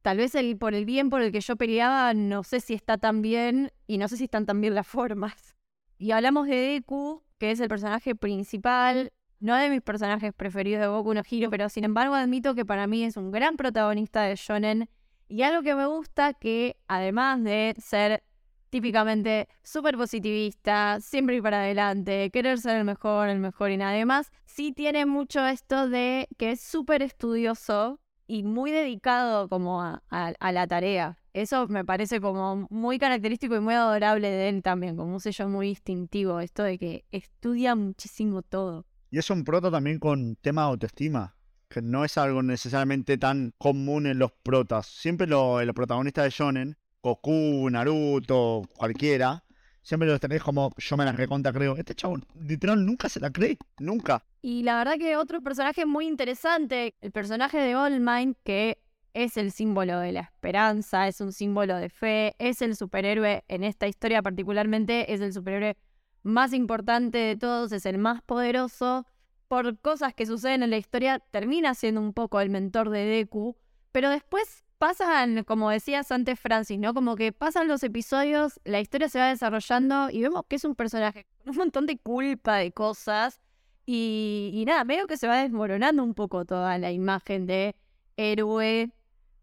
[0.00, 2.96] tal vez el, por el bien por el que yo peleaba, no sé si está
[2.96, 5.54] tan bien y no sé si están tan bien las formas.
[6.00, 9.12] Y hablamos de Deku, que es el personaje principal.
[9.38, 12.86] No de mis personajes preferidos de Boku no Hero, pero sin embargo admito que para
[12.86, 14.88] mí es un gran protagonista de shonen
[15.28, 18.24] y algo que me gusta que además de ser
[18.70, 24.02] típicamente súper positivista, siempre ir para adelante, querer ser el mejor, el mejor y nada
[24.06, 30.02] más, sí tiene mucho esto de que es súper estudioso y muy dedicado como a,
[30.08, 31.19] a, la tarea.
[31.32, 35.48] Eso me parece como muy característico y muy adorable de él también, como un sello
[35.48, 38.86] muy distintivo, esto de que estudia muchísimo todo.
[39.10, 41.36] Y es un proto también con tema de autoestima,
[41.68, 44.86] que no es algo necesariamente tan común en los protas.
[44.86, 49.44] Siempre lo, los protagonistas de Shonen Goku, Naruto, cualquiera,
[49.82, 51.76] siempre los tenéis como yo me la reconta creo.
[51.76, 54.24] Este chavo literal nunca se la cree, nunca.
[54.42, 58.78] Y la verdad que otro personaje muy interesante, el personaje de All Might, que
[59.14, 63.64] es el símbolo de la esperanza, es un símbolo de fe, es el superhéroe en
[63.64, 65.76] esta historia particularmente, es el superhéroe
[66.22, 69.06] más importante de todos, es el más poderoso.
[69.48, 73.56] Por cosas que suceden en la historia, termina siendo un poco el mentor de Deku,
[73.90, 76.94] pero después pasan, como decías antes, Francis, ¿no?
[76.94, 80.74] Como que pasan los episodios, la historia se va desarrollando y vemos que es un
[80.74, 83.40] personaje con un montón de culpa de cosas.
[83.84, 87.74] Y, nada, veo que se va desmoronando un poco toda la imagen de
[88.16, 88.92] héroe,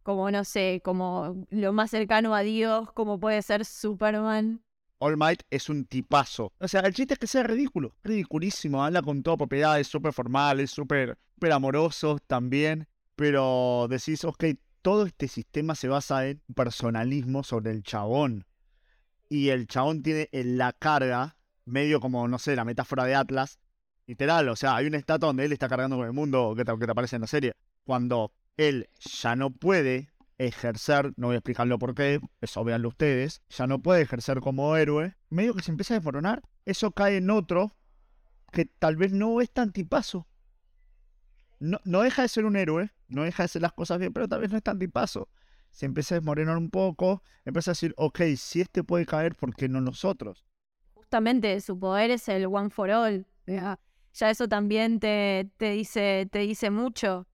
[0.08, 4.62] como no sé, como lo más cercano a Dios, como puede ser Superman.
[5.00, 6.54] All Might es un tipazo.
[6.62, 7.94] O sea, el chiste es que sea ridículo.
[8.06, 8.86] Ridiculísimo.
[8.86, 11.18] Habla con toda propiedad, es súper formal, es súper
[11.52, 12.88] amoroso también.
[13.18, 14.46] Pero decís, ok,
[14.82, 18.46] todo este sistema se basa en personalismo sobre el chabón.
[19.28, 23.60] Y el chabón tiene en la carga, medio como, no sé, la metáfora de Atlas,
[24.06, 26.72] literal, o sea, hay una estatua donde él está cargando con el mundo que te,
[26.80, 27.56] que te aparece en la serie.
[27.84, 33.42] Cuando él ya no puede ejercer, no voy a explicarlo por qué, eso véanlo ustedes,
[33.50, 37.30] ya no puede ejercer como héroe, medio que se empieza a desmoronar, eso cae en
[37.30, 37.76] otro
[38.52, 40.28] que tal vez no es tan tipazo.
[41.60, 44.28] No, no deja de ser un héroe, no deja de hacer las cosas bien, pero
[44.28, 45.30] tal vez no es tan tipazo.
[45.72, 49.56] Se empieza a desmorenar un poco, empieza a decir, ok, si este puede caer, ¿por
[49.56, 50.46] qué no nosotros?
[50.94, 53.26] Justamente su poder es el one for all.
[53.48, 53.80] Ya,
[54.14, 57.28] ya eso también te, te, dice, te dice mucho.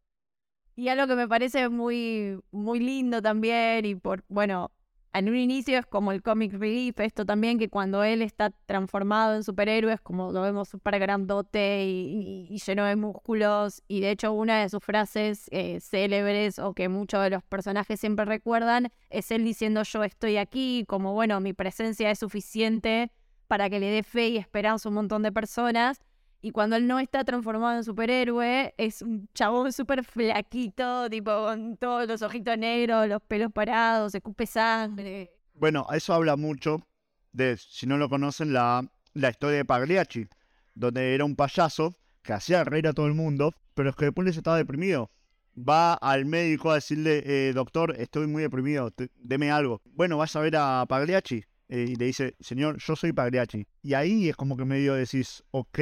[0.75, 4.71] Y algo que me parece muy, muy lindo también, y por, bueno,
[5.13, 9.35] en un inicio es como el comic relief, esto también, que cuando él está transformado
[9.35, 14.33] en superhéroe, es como lo vemos súper grandote y, lleno de músculos, y de hecho
[14.33, 19.29] una de sus frases eh, célebres o que muchos de los personajes siempre recuerdan es
[19.29, 23.11] él diciendo yo estoy aquí, como bueno, mi presencia es suficiente
[23.47, 25.99] para que le dé fe y esperanza a un montón de personas.
[26.45, 31.77] Y cuando él no está transformado en superhéroe, es un chabón súper flaquito, tipo con
[31.77, 35.31] todos los ojitos negros, los pelos parados, escupe sangre.
[35.53, 36.85] Bueno, eso habla mucho
[37.31, 40.27] de, si no lo conocen, la, historia de Pagliacci,
[40.75, 44.35] donde era un payaso que hacía reír a todo el mundo, pero es que después
[44.35, 45.11] estaba deprimido.
[45.57, 49.81] Va al médico a decirle, eh, doctor, estoy muy deprimido, deme algo.
[49.85, 51.45] Bueno, vas a ver a Pagliacci.
[51.73, 53.65] Eh, y le dice, señor, yo soy Pagliacci.
[53.81, 55.79] Y ahí es como que medio decís, ok,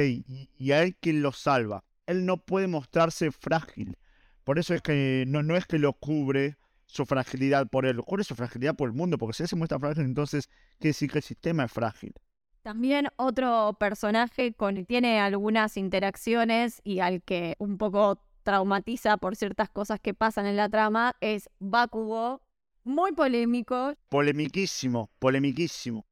[0.56, 1.84] y, a él quien lo salva.
[2.06, 3.98] Él no puede mostrarse frágil.
[4.42, 8.04] Por eso es que no, no es que lo cubre su fragilidad por él, lo
[8.04, 11.10] cubre su fragilidad por el mundo, porque si él se muestra frágil, entonces quiere decir
[11.10, 12.14] que el sistema es frágil.
[12.62, 19.68] También otro personaje con tiene algunas interacciones y al que un poco traumatiza por ciertas
[19.68, 22.40] cosas que pasan en la trama es Bakugo,
[22.84, 23.94] muy polémico.
[24.08, 26.04] Polemiquísimo, polemiquísimo.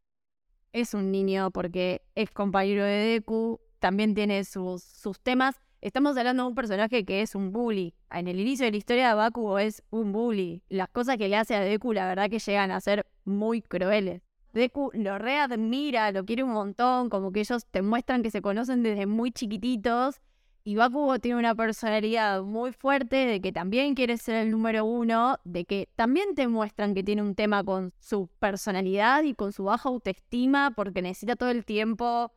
[0.72, 5.60] Es un niño porque es compañero de Deku, también tiene sus, sus temas.
[5.80, 7.94] Estamos hablando de un personaje que es un bully.
[8.10, 10.62] En el inicio de la historia de Bakugo es un bully.
[10.68, 14.22] Las cosas que le hace a Deku, la verdad que llegan a ser muy crueles.
[14.52, 18.82] Deku lo readmira, lo quiere un montón, como que ellos te muestran que se conocen
[18.82, 20.20] desde muy chiquititos
[20.62, 25.38] y Bakugo tiene una personalidad muy fuerte de que también quiere ser el número uno,
[25.44, 29.64] de que también te muestran que tiene un tema con su personalidad y con su
[29.64, 32.32] baja autoestima, porque necesita todo el tiempo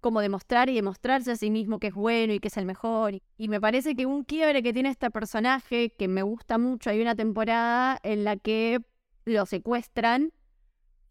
[0.00, 3.20] como demostrar y demostrarse a sí mismo que es bueno y que es el mejor.
[3.36, 7.02] Y me parece que un quiebre que tiene este personaje, que me gusta mucho, hay
[7.02, 8.80] una temporada en la que
[9.24, 10.32] lo secuestran,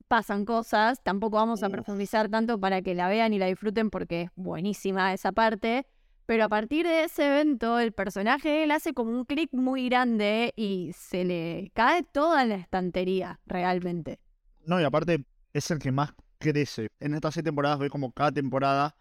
[0.08, 4.22] pasan cosas, tampoco vamos a profundizar tanto para que la vean y la disfruten porque
[4.24, 5.86] es buenísima esa parte
[6.28, 10.54] pero a partir de ese evento, el personaje él hace como un clic muy grande
[10.58, 14.20] y se le cae toda la estantería, realmente.
[14.66, 16.90] No, y aparte es el que más crece.
[17.00, 18.98] En estas seis temporadas ve como cada temporada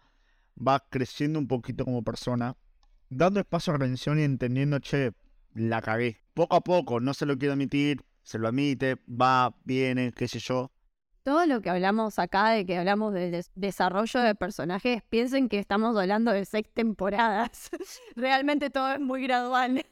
[0.57, 2.55] va creciendo un poquito como persona,
[3.09, 5.11] dando espacio a redención y entendiendo, che,
[5.53, 6.23] la cagué.
[6.33, 10.39] Poco a poco, no se lo quiero admitir, se lo admite, va, viene, qué sé
[10.39, 10.71] yo.
[11.27, 15.59] Todo lo que hablamos acá, de que hablamos del des- desarrollo de personajes, piensen que
[15.59, 17.69] estamos hablando de seis temporadas.
[18.15, 19.85] Realmente todo es muy gradual.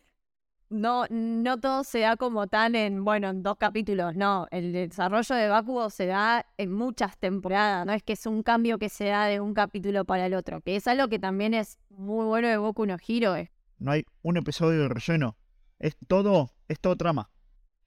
[0.69, 4.47] No, no todo se da como tan en, bueno, en dos capítulos, no.
[4.49, 8.77] El desarrollo de Bakugo se da en muchas temporadas, no es que es un cambio
[8.79, 11.79] que se da de un capítulo para el otro, que es algo que también es
[11.89, 13.35] muy bueno de Boku no Hero.
[13.35, 15.35] es No hay un episodio de relleno.
[15.79, 17.29] Es todo, es todo trama.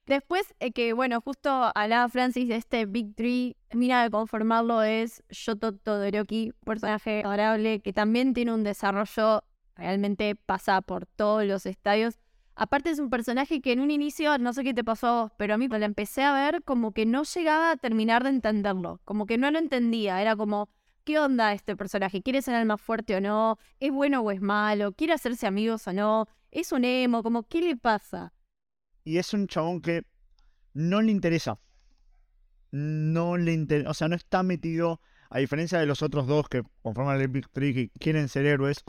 [0.09, 5.23] Después, eh, que bueno, justo hablaba Francis de este Big Three, mira de conformarlo es
[5.29, 9.45] Shoto Todoroki, personaje adorable que también tiene un desarrollo,
[9.77, 12.19] realmente pasa por todos los estadios.
[12.55, 15.59] Aparte es un personaje que en un inicio, no sé qué te pasó pero a
[15.59, 19.27] mí cuando la empecé a ver como que no llegaba a terminar de entenderlo, como
[19.27, 20.71] que no lo entendía, era como,
[21.05, 22.23] ¿qué onda este personaje?
[22.23, 23.59] ¿Quiere ser el más fuerte o no?
[23.79, 24.93] ¿Es bueno o es malo?
[24.93, 26.29] ¿Quiere hacerse amigos o no?
[26.51, 27.23] ¿Es un emo?
[27.23, 28.33] Como, ¿qué le pasa?
[29.09, 30.03] Y es un chabón que
[30.75, 31.59] no le interesa.
[32.71, 33.89] No le interesa.
[33.89, 35.01] O sea, no está metido.
[35.31, 38.85] A diferencia de los otros dos que conforman el Big Three que quieren ser héroes.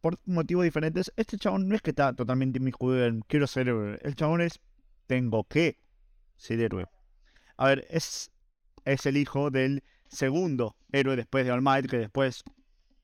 [0.00, 1.12] Por motivos diferentes.
[1.16, 3.98] Este chabón no es que está totalmente inmiscuido en quiero ser héroe.
[4.00, 4.58] El chabón es
[5.06, 5.78] tengo que
[6.36, 6.86] ser héroe.
[7.58, 8.30] A ver, es,
[8.86, 11.90] es el hijo del segundo héroe después de All Might.
[11.90, 12.42] Que después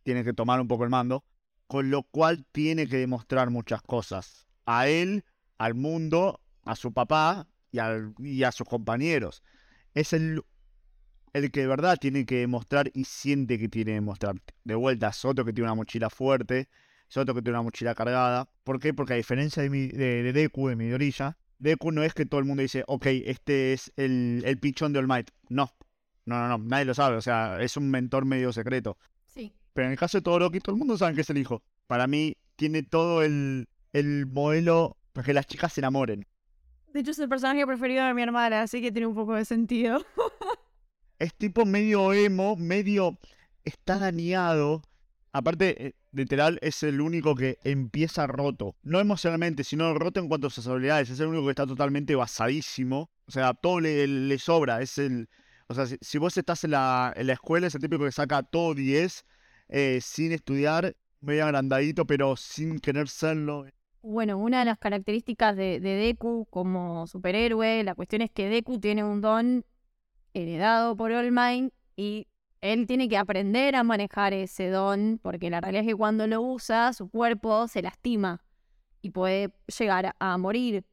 [0.02, 1.26] tiene que tomar un poco el mando.
[1.66, 4.48] Con lo cual tiene que demostrar muchas cosas.
[4.64, 5.26] A él,
[5.58, 9.42] al mundo, a su papá y, al- y a sus compañeros.
[9.94, 10.42] Es el,
[11.32, 14.36] el que de verdad tiene que demostrar y siente que tiene que demostrar.
[14.64, 16.68] De vuelta, Soto que tiene una mochila fuerte,
[17.08, 18.48] Soto que tiene una mochila cargada.
[18.64, 18.92] ¿Por qué?
[18.94, 22.38] Porque a diferencia de, mi, de, de Deku, de Midorilla, Deku no es que todo
[22.38, 25.30] el mundo dice, ok, este es el, el pichón de All Might.
[25.48, 25.72] No,
[26.26, 27.16] no, no, no, nadie lo sabe.
[27.16, 28.98] O sea, es un mentor medio secreto.
[29.26, 29.54] Sí.
[29.72, 31.62] Pero en el caso de Todoroki, todo el mundo sabe que es el hijo.
[31.86, 36.24] Para mí, tiene todo el, el modelo para que las chicas se enamoren.
[36.92, 39.44] De hecho, es el personaje preferido de mi hermana, así que tiene un poco de
[39.44, 40.06] sentido.
[41.18, 43.18] Es tipo medio emo, medio
[43.64, 44.82] está dañado.
[45.32, 48.76] Aparte, eh, literal, es el único que empieza roto.
[48.84, 51.10] No emocionalmente, sino roto en cuanto a sus habilidades.
[51.10, 53.10] Es el único que está totalmente basadísimo.
[53.26, 54.80] O sea, todo le, le sobra.
[54.80, 55.28] Es el.
[55.66, 58.12] O sea, si, si vos estás en la, en la escuela, es el típico que
[58.12, 59.24] saca todo 10
[59.70, 63.66] eh, sin estudiar, medio agrandadito, pero sin querer serlo.
[64.10, 68.80] Bueno, una de las características de, de Deku como superhéroe, la cuestión es que Deku
[68.80, 69.66] tiene un don
[70.32, 72.26] heredado por All Might y
[72.62, 76.40] él tiene que aprender a manejar ese don, porque la realidad es que cuando lo
[76.40, 78.42] usa, su cuerpo se lastima
[79.02, 80.86] y puede llegar a morir.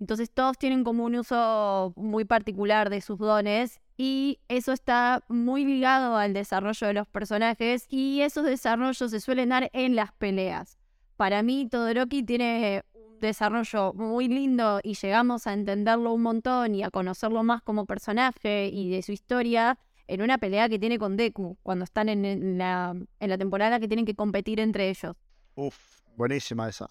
[0.00, 5.66] Entonces todos tienen como un uso muy particular de sus dones y eso está muy
[5.66, 10.78] ligado al desarrollo de los personajes y esos desarrollos se suelen dar en las peleas.
[11.16, 16.82] Para mí Todoroki tiene un desarrollo muy lindo y llegamos a entenderlo un montón y
[16.82, 21.16] a conocerlo más como personaje y de su historia en una pelea que tiene con
[21.16, 25.16] Deku, cuando están en, la, en la temporada que tienen que competir entre ellos.
[25.54, 26.90] Uf, buenísima esa.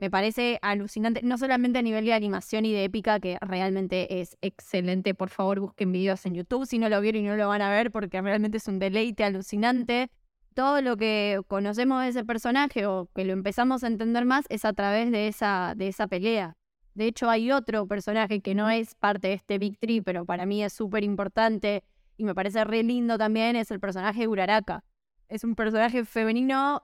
[0.00, 4.38] Me parece alucinante, no solamente a nivel de animación y de épica, que realmente es
[4.40, 5.12] excelente.
[5.14, 7.70] Por favor, busquen videos en YouTube si no lo vieron y no lo van a
[7.70, 10.10] ver, porque realmente es un deleite alucinante.
[10.58, 14.64] Todo lo que conocemos de ese personaje o que lo empezamos a entender más es
[14.64, 16.56] a través de esa, de esa pelea.
[16.94, 20.46] De hecho, hay otro personaje que no es parte de este Big Tree, pero para
[20.46, 21.84] mí es súper importante
[22.16, 24.82] y me parece re lindo también, es el personaje de Uraraka.
[25.28, 26.82] Es un personaje femenino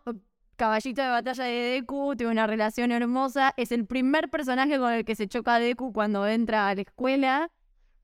[0.55, 3.55] caballito de batalla de Deku, tiene una relación hermosa.
[3.57, 7.51] Es el primer personaje con el que se choca Deku cuando entra a la escuela.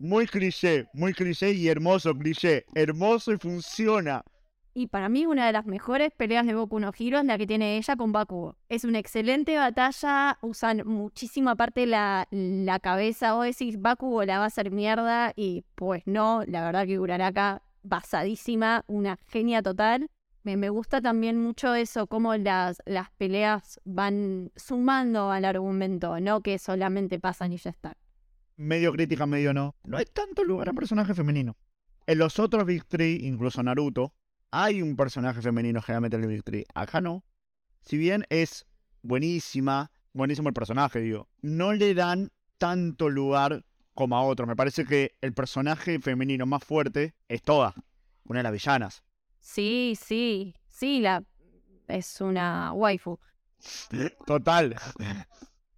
[0.00, 2.64] Muy cliché, muy cliché y hermoso cliché.
[2.74, 4.24] Hermoso y funciona.
[4.72, 7.46] Y para mí una de las mejores peleas de Boku no Hero es la que
[7.46, 8.56] tiene ella con Bakugo.
[8.68, 13.35] Es una excelente batalla, usan muchísima parte la, la cabeza.
[13.35, 17.62] Vos decís, Bakugo la va a hacer mierda y pues no, la verdad que Uraraka
[17.83, 20.09] basadísima, una genia total.
[20.42, 26.40] Me, me gusta también mucho eso, cómo las, las peleas van sumando al argumento, no
[26.40, 27.96] que solamente pasan y ya está.
[28.56, 29.74] Medio crítica, medio no.
[29.85, 31.56] No hay tanto lugar a personaje femenino.
[32.06, 34.14] En los otros Big Three, incluso Naruto,
[34.50, 36.66] hay un personaje femenino generalmente en el Big.
[36.74, 37.24] Acá no.
[37.82, 38.66] Si bien es
[39.02, 44.48] buenísima, buenísimo el personaje, digo, no le dan tanto lugar como a otros.
[44.48, 47.74] Me parece que el personaje femenino más fuerte es Toda,
[48.24, 49.02] una de las villanas.
[49.40, 51.24] Sí, sí, sí, la
[51.88, 53.18] es una waifu.
[54.26, 54.76] Total.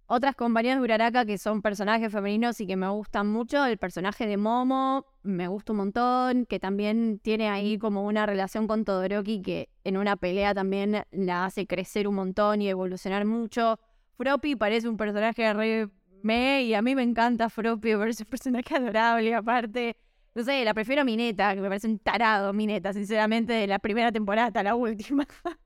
[0.05, 4.27] Otras compañías de Uraraka que son personajes femeninos y que me gustan mucho, el personaje
[4.27, 9.41] de Momo me gusta un montón, que también tiene ahí como una relación con Todoroki
[9.41, 13.79] que en una pelea también la hace crecer un montón y evolucionar mucho.
[14.17, 15.89] Froppy parece un personaje re
[16.21, 19.97] me y a mí me encanta Froppy, me parece un personaje adorable aparte.
[20.35, 23.79] No sé, la prefiero a Mineta, que me parece un tarado Mineta, sinceramente, de la
[23.79, 25.25] primera temporada hasta la última.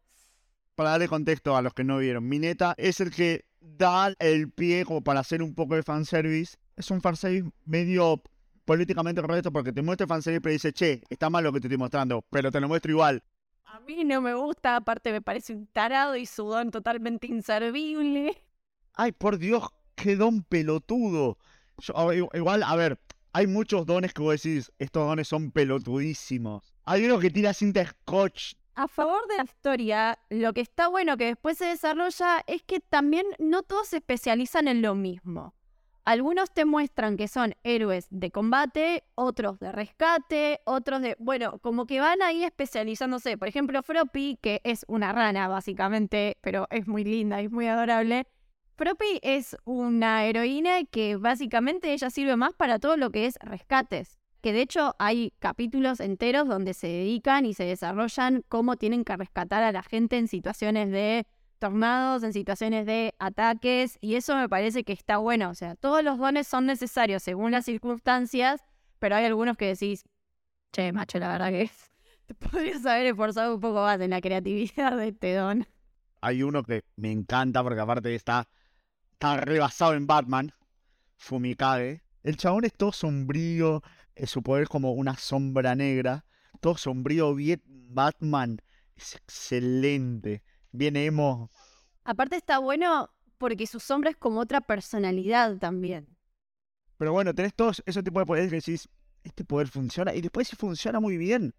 [0.75, 3.45] Para darle contexto a los que no vieron, Mineta es el que
[3.77, 6.57] da el pie como para hacer un poco de fanservice.
[6.75, 8.21] Es un fanservice medio
[8.65, 11.67] políticamente correcto porque te muestra el fanservice pero dice, che, está mal lo que te
[11.67, 13.23] estoy mostrando, pero te lo muestro igual.
[13.65, 18.41] A mí no me gusta, aparte me parece un tarado y su don totalmente inservible.
[18.93, 21.37] Ay, por Dios, qué don pelotudo.
[21.77, 21.93] Yo,
[22.33, 22.99] igual, a ver,
[23.33, 26.73] hay muchos dones que vos decís, estos dones son pelotudísimos.
[26.85, 28.55] Hay uno que tira cinta scotch.
[28.77, 32.79] A favor de la historia, lo que está bueno que después se desarrolla es que
[32.79, 35.55] también no todos se especializan en lo mismo.
[36.05, 41.15] Algunos te muestran que son héroes de combate, otros de rescate, otros de...
[41.17, 43.35] Bueno, como que van ahí especializándose.
[43.35, 48.27] Por ejemplo, Froppy, que es una rana básicamente, pero es muy linda y muy adorable.
[48.75, 54.16] Froppy es una heroína que básicamente ella sirve más para todo lo que es rescates.
[54.41, 59.17] Que de hecho hay capítulos enteros donde se dedican y se desarrollan cómo tienen que
[59.17, 61.25] rescatar a la gente en situaciones de
[61.57, 65.49] tornados, en situaciones de ataques, y eso me parece que está bueno.
[65.49, 68.61] O sea, todos los dones son necesarios según las circunstancias,
[68.99, 70.03] pero hay algunos que decís,
[70.71, 71.71] che, macho, la verdad que
[72.25, 75.67] te podrías haber esforzado un poco más en la creatividad de este don.
[76.21, 78.47] Hay uno que me encanta porque aparte está,
[79.13, 80.51] está rebasado en Batman,
[81.15, 82.01] Fumikage.
[82.23, 83.81] El chabón es todo sombrío,
[84.17, 86.25] eh, su poder es como una sombra negra,
[86.59, 88.59] todo sombrío, bien Batman.
[88.95, 90.43] Es excelente.
[90.71, 91.49] Bien emo.
[92.03, 96.17] Aparte está bueno porque su sombra es como otra personalidad también.
[96.97, 98.89] Pero bueno, tenés todos esos tipos de poderes que decís,
[99.23, 100.15] este poder funciona.
[100.15, 101.53] Y después sí funciona muy bien.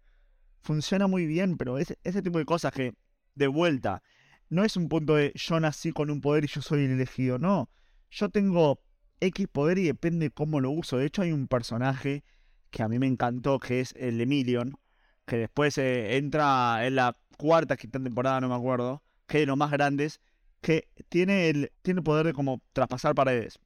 [0.61, 2.93] Funciona muy bien, pero ese, ese tipo de cosas que,
[3.35, 4.03] de vuelta,
[4.49, 7.39] no es un punto de yo nací con un poder y yo soy el elegido.
[7.39, 7.69] No,
[8.09, 8.81] yo tengo
[9.21, 10.97] X poder y depende cómo lo uso.
[10.97, 12.25] De hecho, hay un personaje
[12.69, 14.77] que a mí me encantó, que es el Emilion,
[15.25, 19.47] que después eh, entra en la cuarta, quinta temporada, no me acuerdo, que es de
[19.47, 20.19] los más grandes,
[20.61, 23.59] que tiene el, tiene el poder de como traspasar paredes.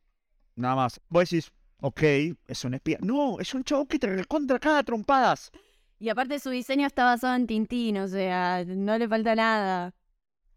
[0.55, 1.01] Nada más.
[1.09, 1.51] Vos decís,
[1.81, 2.01] ok,
[2.47, 2.99] es un espía.
[3.01, 5.51] No, es un chavo que te contra cada trompadas.
[5.99, 9.93] Y aparte su diseño está basado en Tintín, o sea, no le falta nada.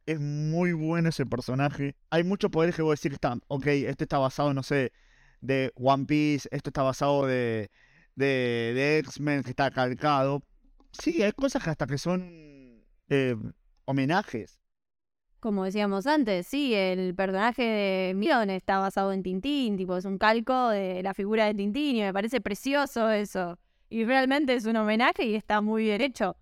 [0.04, 1.96] Es muy bueno ese personaje.
[2.10, 4.92] Hay muchos poderes que vos decís, está, ok, este está basado, no sé,
[5.40, 7.70] de One Piece, esto está basado de,
[8.16, 10.42] de, de X-Men, que está calcado.
[10.90, 13.36] Sí, hay cosas que hasta que son eh,
[13.84, 14.60] homenajes.
[15.38, 20.18] Como decíamos antes, sí, el personaje de Miron está basado en Tintín, tipo, es un
[20.18, 23.58] calco de la figura de Tintín y me parece precioso eso.
[23.88, 26.36] Y realmente es un homenaje y está muy bien hecho.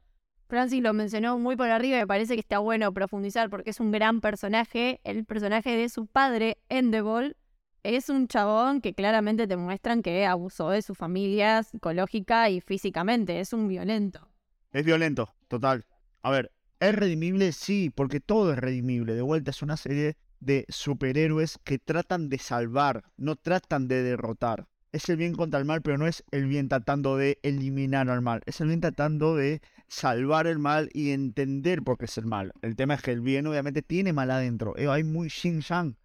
[0.47, 3.81] Francis lo mencionó muy por arriba y me parece que está bueno profundizar porque es
[3.81, 5.01] un gran personaje.
[5.05, 7.37] El personaje de su padre, Endebol,
[7.85, 13.41] es un chabón que claramente te muestran que abusó de su familia psicológica y físicamente.
[13.41, 14.27] Es un violento.
[14.73, 15.85] Es violento, total.
[16.23, 17.53] A ver, ¿es redimible?
[17.53, 19.15] Sí, porque todo es redimible.
[19.15, 24.67] De vuelta es una serie de superhéroes que tratan de salvar, no tratan de derrotar.
[24.93, 28.23] Es el bien contra el mal, pero no es el bien tratando de eliminar al
[28.23, 28.43] mal.
[28.47, 32.53] Es el bien tratando de salvar el mal y entender por qué es el mal.
[32.63, 34.75] El tema es que el bien obviamente tiene mal adentro.
[34.79, 35.97] Eh, hay muy Xing Yang.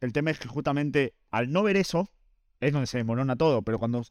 [0.00, 2.08] El tema es que justamente al no ver eso,
[2.60, 3.62] es donde se demorona todo.
[3.62, 4.02] Pero cuando,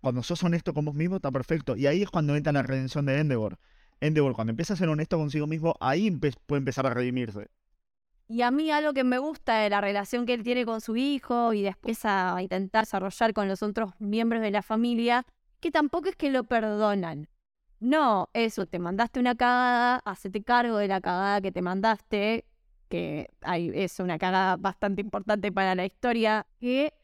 [0.00, 1.76] cuando sos honesto con vos mismo, está perfecto.
[1.76, 3.58] Y ahí es cuando entra la redención de Endeavor.
[4.00, 7.48] Endeavor, cuando empieza a ser honesto consigo mismo, ahí puede empezar a redimirse.
[8.28, 10.96] Y a mí algo que me gusta de la relación que él tiene con su
[10.96, 15.24] hijo y después a intentar desarrollar con los otros miembros de la familia,
[15.60, 17.28] que tampoco es que lo perdonan.
[17.78, 22.44] No, eso, te mandaste una cagada, hacete cargo de la cagada que te mandaste,
[22.96, 26.94] que hay, es una cagada bastante importante para la historia, que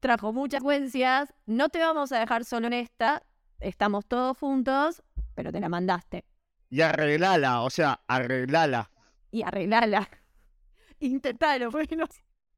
[0.00, 3.22] trajo muchas consecuencias, no te vamos a dejar solo en esta,
[3.60, 5.02] estamos todos juntos,
[5.34, 6.24] pero te la mandaste.
[6.70, 8.90] Y arreglala, o sea, arreglala.
[9.30, 10.08] y arreglala.
[11.00, 12.06] Intentalo, bueno.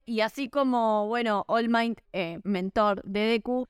[0.05, 3.67] Y así como, bueno, All Might, eh, mentor de Deku,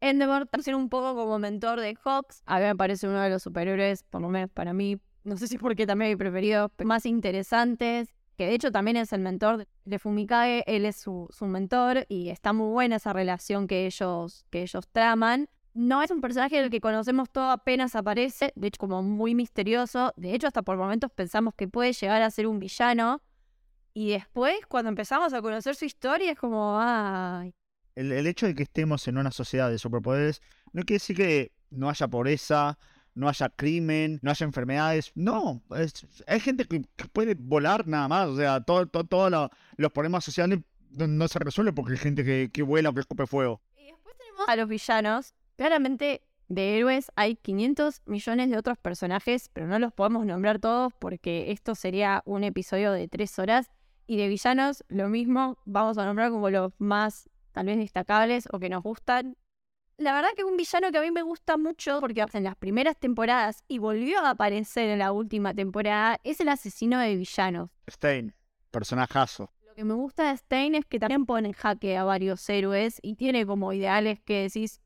[0.00, 2.42] Endeavor también un poco como mentor de Hawks.
[2.46, 5.48] A mí me parece uno de los superhéroes, por lo menos para mí, no sé
[5.48, 8.14] si porque también mi preferido, más interesantes.
[8.38, 12.28] Que de hecho también es el mentor de Fumikage, él es su, su mentor y
[12.28, 15.48] está muy buena esa relación que ellos, que ellos traman.
[15.74, 20.14] No es un personaje del que conocemos todo apenas aparece, de hecho como muy misterioso.
[20.16, 23.20] De hecho hasta por momentos pensamos que puede llegar a ser un villano.
[23.92, 27.52] Y después cuando empezamos a conocer su historia es como, ay,
[27.96, 31.52] El, el hecho de que estemos en una sociedad de superpoderes no quiere decir que
[31.70, 32.78] no haya pobreza,
[33.18, 35.12] no haya crimen, no haya enfermedades.
[35.14, 38.28] No, es- hay gente que, puede volar nada más.
[38.28, 40.60] O sea, todo, todo, todos lo- los problemas sociales
[40.90, 43.60] no, no se resuelven porque hay gente que, que vuela o que escupe fuego.
[43.76, 45.34] Y después tenemos a los villanos.
[45.56, 50.92] Claramente de héroes hay 500 millones de otros personajes, pero no los podemos nombrar todos
[50.98, 53.70] porque esto sería un episodio de tres horas.
[54.06, 58.58] Y de villanos, lo mismo, vamos a nombrar como los más tal vez destacables o
[58.58, 59.36] que nos gustan.
[59.98, 62.96] La verdad que un villano que a mí me gusta mucho porque en las primeras
[62.96, 67.70] temporadas y volvió a aparecer en la última temporada es el asesino de villanos.
[67.90, 68.32] Stein,
[68.70, 69.52] personajazo.
[69.66, 73.00] Lo que me gusta de Stein es que también pone en jaque a varios héroes
[73.02, 74.80] y tiene como ideales que decís,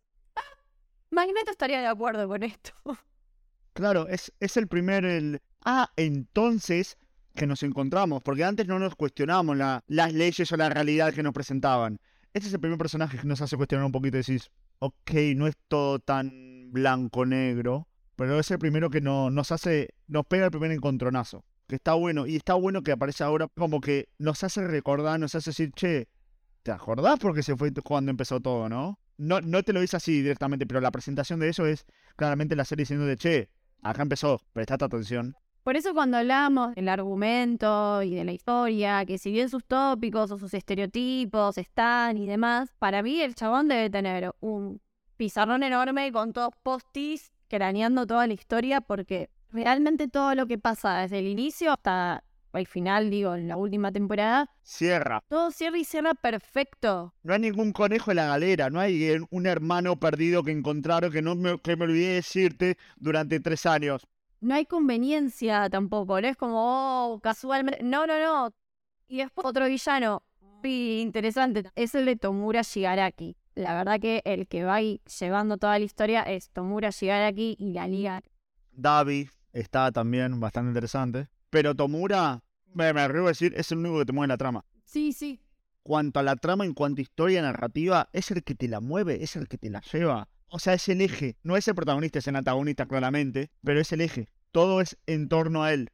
[1.10, 2.72] Magneto estaría de acuerdo con esto.
[3.74, 5.06] Claro, es, es el primer.
[5.06, 5.40] El...
[5.64, 6.98] Ah, entonces
[7.34, 11.22] que nos encontramos, porque antes no nos cuestionábamos la, las leyes o la realidad que
[11.22, 11.98] nos presentaban.
[12.34, 14.50] Este es el primer personaje que nos hace cuestionar un poquito y decís,
[14.82, 20.26] ok, no es todo tan blanco-negro, pero es el primero que no, nos hace, nos
[20.26, 24.08] pega el primer encontronazo, que está bueno, y está bueno que aparece ahora como que
[24.18, 26.08] nos hace recordar, nos hace decir, che,
[26.64, 28.98] ¿te acordás porque se fue cuando empezó todo, no?
[29.18, 32.64] no, no te lo dice así directamente, pero la presentación de eso es claramente la
[32.64, 33.50] serie diciendo de, che,
[33.82, 35.36] acá empezó, prestate atención.
[35.62, 40.32] Por eso cuando hablamos del argumento y de la historia, que si bien sus tópicos
[40.32, 44.80] o sus estereotipos están y demás, para mí el chabón debe tener un
[45.16, 50.98] pizarrón enorme con todos postis craneando toda la historia porque realmente todo lo que pasa
[51.02, 54.50] desde el inicio hasta al final, digo, en la última temporada.
[54.62, 55.22] Cierra.
[55.28, 57.14] Todo cierra y cierra perfecto.
[57.22, 61.22] No hay ningún conejo en la galera, no hay un hermano perdido que encontraron que
[61.22, 64.06] no me, que me olvidé decirte durante tres años.
[64.42, 67.84] No hay conveniencia tampoco, no es como, oh, casualmente.
[67.84, 68.52] No, no, no.
[69.06, 73.36] Y después otro villano muy interesante es el de Tomura Shigaraki.
[73.54, 77.72] La verdad que el que va ahí llevando toda la historia es Tomura Shigaraki y
[77.72, 78.20] la liga.
[78.72, 81.28] Davi está también bastante interesante.
[81.48, 82.42] Pero Tomura,
[82.74, 84.64] me, me arriesgo a decir, es el único que te mueve la trama.
[84.84, 85.40] Sí, sí.
[85.84, 89.22] Cuanto a la trama, en cuanto a historia narrativa, es el que te la mueve,
[89.22, 90.28] es el que te la lleva.
[90.54, 91.38] O sea, es el eje.
[91.42, 94.28] No es el protagonista, es el antagonista claramente, pero es el eje.
[94.50, 95.88] Todo es en torno a él.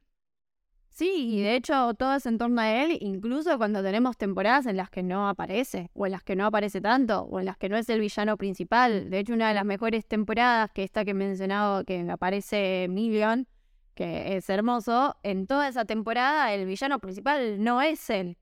[0.89, 4.75] Sí, y de hecho todo es en torno a él, incluso cuando tenemos temporadas en
[4.75, 7.69] las que no aparece, o en las que no aparece tanto, o en las que
[7.69, 9.09] no es el villano principal.
[9.09, 13.47] De hecho, una de las mejores temporadas, que esta que he mencionado, que aparece Million,
[13.95, 18.37] que es hermoso, en toda esa temporada el villano principal no es él.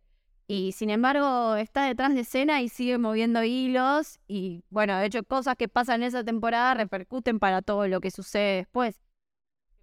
[0.50, 4.20] Y sin embargo está detrás de escena y sigue moviendo hilos.
[4.28, 8.12] Y bueno, de hecho cosas que pasan en esa temporada repercuten para todo lo que
[8.12, 9.02] sucede después.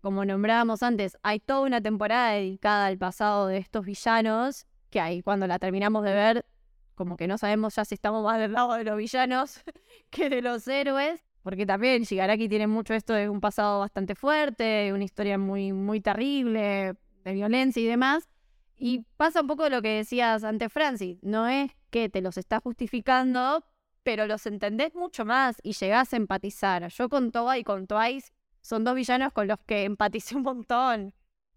[0.01, 5.23] Como nombrábamos antes, hay toda una temporada dedicada al pasado de estos villanos, que ahí
[5.23, 6.47] cuando la terminamos de ver,
[6.95, 9.61] como que no sabemos ya si estamos más del lado de los villanos
[10.11, 11.25] que de los héroes.
[11.43, 16.01] Porque también Shigaraki tiene mucho esto de un pasado bastante fuerte, una historia muy, muy
[16.01, 18.31] terrible, de violencia y demás.
[18.77, 21.19] Y pasa un poco lo que decías antes, Francis.
[21.23, 23.65] No es que te los estás justificando,
[24.03, 26.89] pero los entendés mucho más y llegás a empatizar.
[26.89, 31.15] Yo con Toba y con Twice son dos villanos con los que empaticé un montón.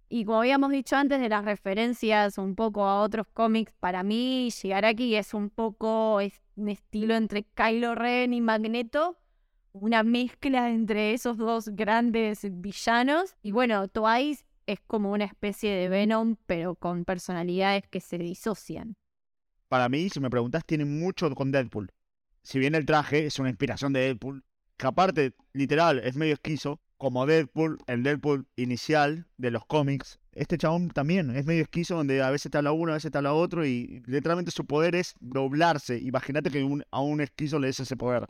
[0.09, 4.49] Y como habíamos dicho antes de las referencias un poco a otros cómics, para mí
[4.49, 6.19] Shigaraki es un poco
[6.55, 9.17] un estilo entre Kylo Ren y Magneto,
[9.73, 13.35] una mezcla entre esos dos grandes villanos.
[13.43, 18.95] Y bueno, Twice es como una especie de Venom, pero con personalidades que se disocian.
[19.69, 21.91] Para mí, si me preguntas, tiene mucho con Deadpool.
[22.43, 24.43] Si bien el traje es una inspiración de Deadpool,
[24.77, 30.57] que aparte, literal, es medio esquizo, como Deadpool, el Deadpool inicial de los cómics, este
[30.57, 33.33] chabón también es medio esquizo donde a veces te habla uno, a veces te habla
[33.33, 35.97] otro y literalmente su poder es doblarse.
[35.97, 38.27] Imagínate que a un esquizo le des ese poder.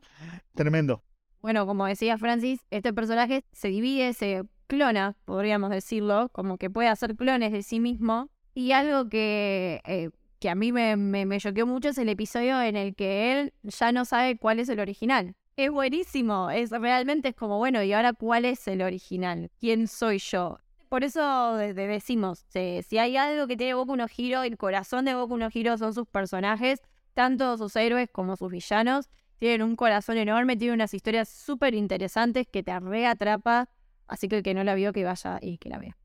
[0.55, 1.03] Tremendo.
[1.41, 6.89] Bueno, como decía Francis, este personaje se divide, se clona, podríamos decirlo, como que puede
[6.89, 8.29] hacer clones de sí mismo.
[8.53, 10.09] Y algo que, eh,
[10.39, 13.91] que a mí me, me, choqueó mucho es el episodio en el que él ya
[13.91, 15.35] no sabe cuál es el original.
[15.55, 19.49] Es buenísimo, es realmente es como, bueno, ¿y ahora cuál es el original?
[19.59, 20.59] ¿Quién soy yo?
[20.89, 25.37] Por eso decimos, si hay algo que tiene Boku no Hero, el corazón de Boku
[25.37, 26.81] no Hero son sus personajes,
[27.13, 29.09] tanto sus héroes como sus villanos.
[29.39, 33.69] Tienen un corazón enorme, tienen unas historias súper interesantes que te reatrapa.
[34.07, 35.97] Así que el que no la vio, que vaya y que la vea.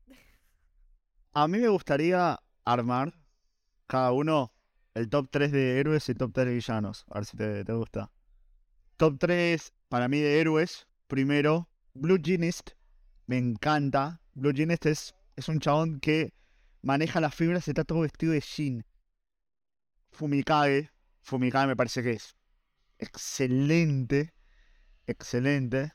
[1.33, 3.13] A mí me gustaría armar
[3.87, 4.53] cada uno
[4.93, 7.05] el top 3 de héroes y top 3 de villanos.
[7.09, 8.11] A ver si te, te gusta.
[8.97, 10.87] Top 3 para mí de héroes.
[11.07, 12.71] Primero, Blue Genist.
[13.25, 14.21] Me encanta.
[14.33, 16.33] Blue Genist es, es un chabón que
[16.81, 18.85] maneja las fibras y está todo vestido de jean.
[20.11, 20.91] Fumikage.
[21.21, 22.35] Fumikage me parece que es
[22.99, 24.33] excelente,
[25.07, 25.93] excelente.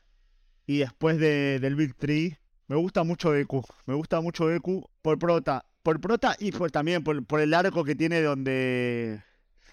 [0.69, 3.63] Y después de, del Big Tree, me gusta mucho Deku.
[3.87, 5.65] Me gusta mucho Deku por prota.
[5.81, 9.23] Por prota y por, también por, por el arco que tiene donde,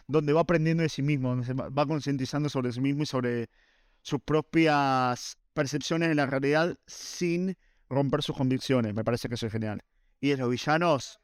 [0.07, 3.51] donde va aprendiendo de sí mismo, donde se va concientizando sobre sí mismo y sobre
[4.01, 7.59] sus propias percepciones de la realidad sin
[7.91, 8.95] romper sus convicciones.
[8.95, 9.83] Me parece que eso es genial.
[10.19, 11.21] Y de los villanos,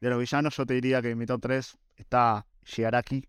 [0.00, 3.24] de los villanos yo te diría que mi top 3 está Shigaraki.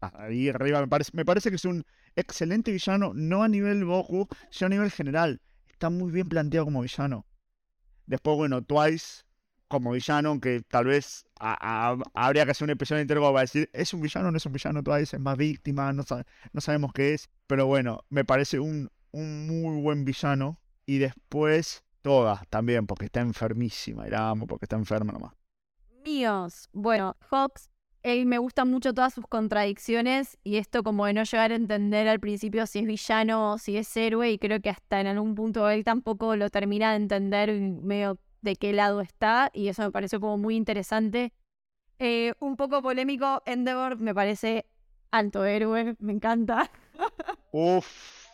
[0.00, 1.84] Ahí arriba me parece, me parece que es un
[2.18, 5.40] excelente villano, no a nivel Goku, sino a nivel general.
[5.68, 7.26] Está muy bien planteado como villano.
[8.06, 9.24] Después, bueno, Twice
[9.68, 14.00] como villano, aunque tal vez habría que hacer un episodio entero para decir, ¿es un
[14.00, 14.82] villano o no es un villano?
[14.82, 16.04] Twice es más víctima, no,
[16.60, 17.28] sabemos qué es.
[17.46, 20.58] Pero bueno, me parece un, muy buen villano.
[20.86, 24.06] Y después, todas también, porque está enfermísima.
[24.12, 25.34] Amo porque está enferma nomás.
[26.02, 26.70] Míos.
[26.72, 27.68] Bueno, Hawks
[28.02, 32.08] él me gustan mucho todas sus contradicciones y esto como de no llegar a entender
[32.08, 35.34] al principio si es villano o si es héroe y creo que hasta en algún
[35.34, 39.90] punto él tampoco lo termina de entender medio de qué lado está y eso me
[39.90, 41.32] pareció como muy interesante.
[41.98, 44.66] Eh, un poco polémico, Endeavor me parece
[45.10, 46.70] alto héroe, me encanta.
[47.52, 47.86] Uf.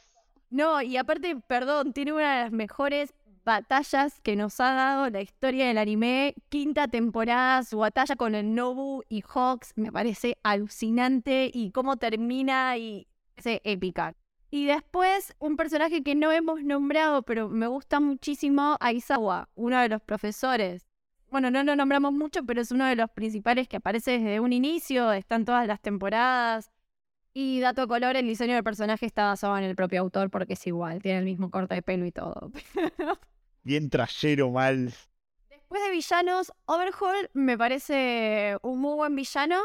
[0.50, 3.12] No, y aparte, perdón, tiene una de las mejores
[3.44, 6.34] batallas que nos ha dado la historia del anime.
[6.48, 12.76] Quinta temporada, su batalla con el Nobu y Hawks me parece alucinante y cómo termina
[12.76, 14.14] y es épica.
[14.50, 19.88] Y después un personaje que no hemos nombrado, pero me gusta muchísimo, Aizawa, uno de
[19.88, 20.86] los profesores.
[21.30, 24.52] Bueno, no lo nombramos mucho, pero es uno de los principales que aparece desde un
[24.52, 26.70] inicio, están todas las temporadas.
[27.32, 30.64] Y dato color, el diseño del personaje está basado en el propio autor porque es
[30.68, 32.52] igual, tiene el mismo corte de pelo y todo.
[33.64, 34.92] bien trayero mal.
[35.48, 39.60] Después de villanos, Overhaul me parece un muy buen villano.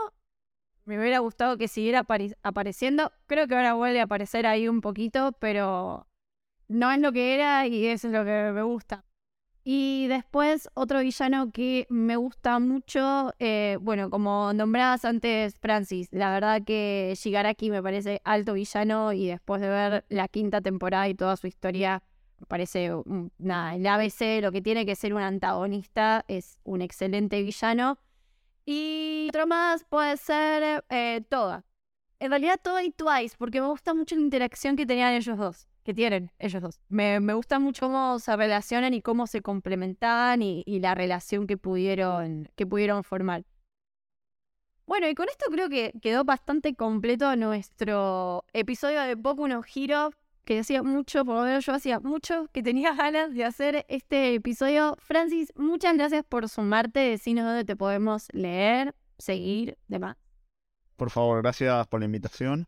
[0.86, 2.08] Me hubiera gustado que siguiera
[2.42, 3.12] apareciendo.
[3.28, 6.08] Creo que ahora vuelve a aparecer ahí un poquito, pero
[6.68, 9.06] no es lo que era y eso es lo que me gusta.
[9.64, 16.32] Y después otro villano que me gusta mucho, eh, bueno, como nombrabas antes, Francis, la
[16.32, 21.14] verdad que Shigaraki me parece alto villano y después de ver la quinta temporada y
[21.14, 22.02] toda su historia,
[22.40, 22.92] me parece,
[23.38, 27.98] nada, el ABC, lo que tiene que ser un antagonista, es un excelente villano.
[28.66, 31.66] Y otro más puede ser eh, Toda.
[32.20, 35.68] En realidad Toda y Twice, porque me gusta mucho la interacción que tenían ellos dos,
[35.84, 36.80] que tienen ellos dos.
[36.88, 41.58] Me, me gusta mucho cómo se relacionan y cómo se complementaban y, la relación que
[41.58, 43.46] pudieron, que pudieron formar.
[44.86, 50.12] Bueno, y con esto creo que quedó bastante completo nuestro episodio de Poco No Hero
[50.46, 54.34] que hacía mucho, por lo menos yo hacía mucho, que tenía ganas de hacer este
[54.36, 54.96] episodio.
[55.00, 60.18] Francis, muchas gracias por sumarte, decinos dónde te podemos leer, seguir, demás.
[60.96, 62.68] Por favor, gracias por la invitación.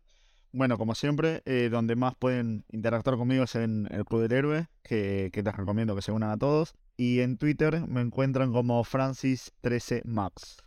[0.52, 4.68] Bueno, como siempre, eh, donde más pueden interactuar conmigo es en el Club del Héroe,
[4.82, 6.74] que, que les recomiendo que se unan a todos.
[6.96, 10.62] Y en Twitter me encuentran como Francis13Max.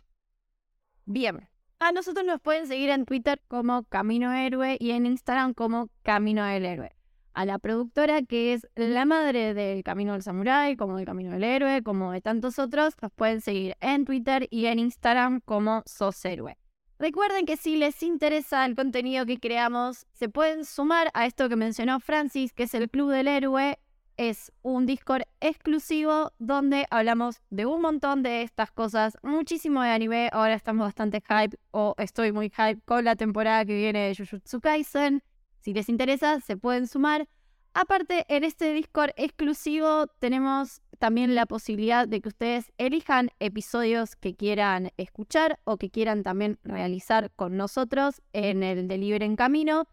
[1.04, 1.48] Bien.
[1.78, 6.44] A nosotros nos pueden seguir en Twitter como Camino Héroe y en Instagram como Camino
[6.44, 6.95] del Héroe
[7.36, 11.44] a la productora que es la madre del Camino del Samurái, como del Camino del
[11.44, 12.94] Héroe, como de tantos otros.
[13.02, 16.56] Los pueden seguir en Twitter y en Instagram como Sos Héroe.
[16.98, 21.56] Recuerden que si les interesa el contenido que creamos, se pueden sumar a esto que
[21.56, 23.78] mencionó Francis, que es el Club del Héroe.
[24.16, 30.30] Es un Discord exclusivo donde hablamos de un montón de estas cosas, muchísimo de anime.
[30.32, 34.58] Ahora estamos bastante hype, o estoy muy hype con la temporada que viene de Jujutsu
[34.62, 35.22] Kaisen.
[35.66, 37.28] Si les interesa, se pueden sumar.
[37.74, 44.36] Aparte, en este Discord exclusivo tenemos también la posibilidad de que ustedes elijan episodios que
[44.36, 49.88] quieran escuchar o que quieran también realizar con nosotros en el Delivery en Camino.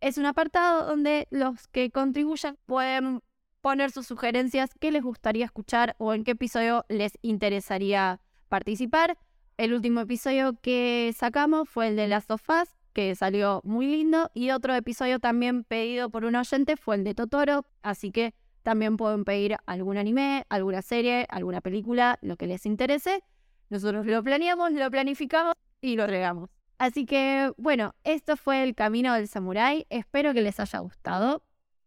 [0.00, 3.20] Es un apartado donde los que contribuyan pueden
[3.60, 9.18] poner sus sugerencias, qué les gustaría escuchar o en qué episodio les interesaría participar.
[9.58, 14.30] El último episodio que sacamos fue el de las sofás, que salió muy lindo.
[14.34, 17.64] Y otro episodio también pedido por un oyente fue el de Totoro.
[17.82, 23.22] Así que también pueden pedir algún anime, alguna serie, alguna película, lo que les interese.
[23.68, 26.50] Nosotros lo planeamos, lo planificamos y lo regamos.
[26.78, 29.86] Así que bueno, esto fue el camino del samurái.
[29.90, 31.42] Espero que les haya gustado.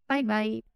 [0.07, 0.72] Bye bye.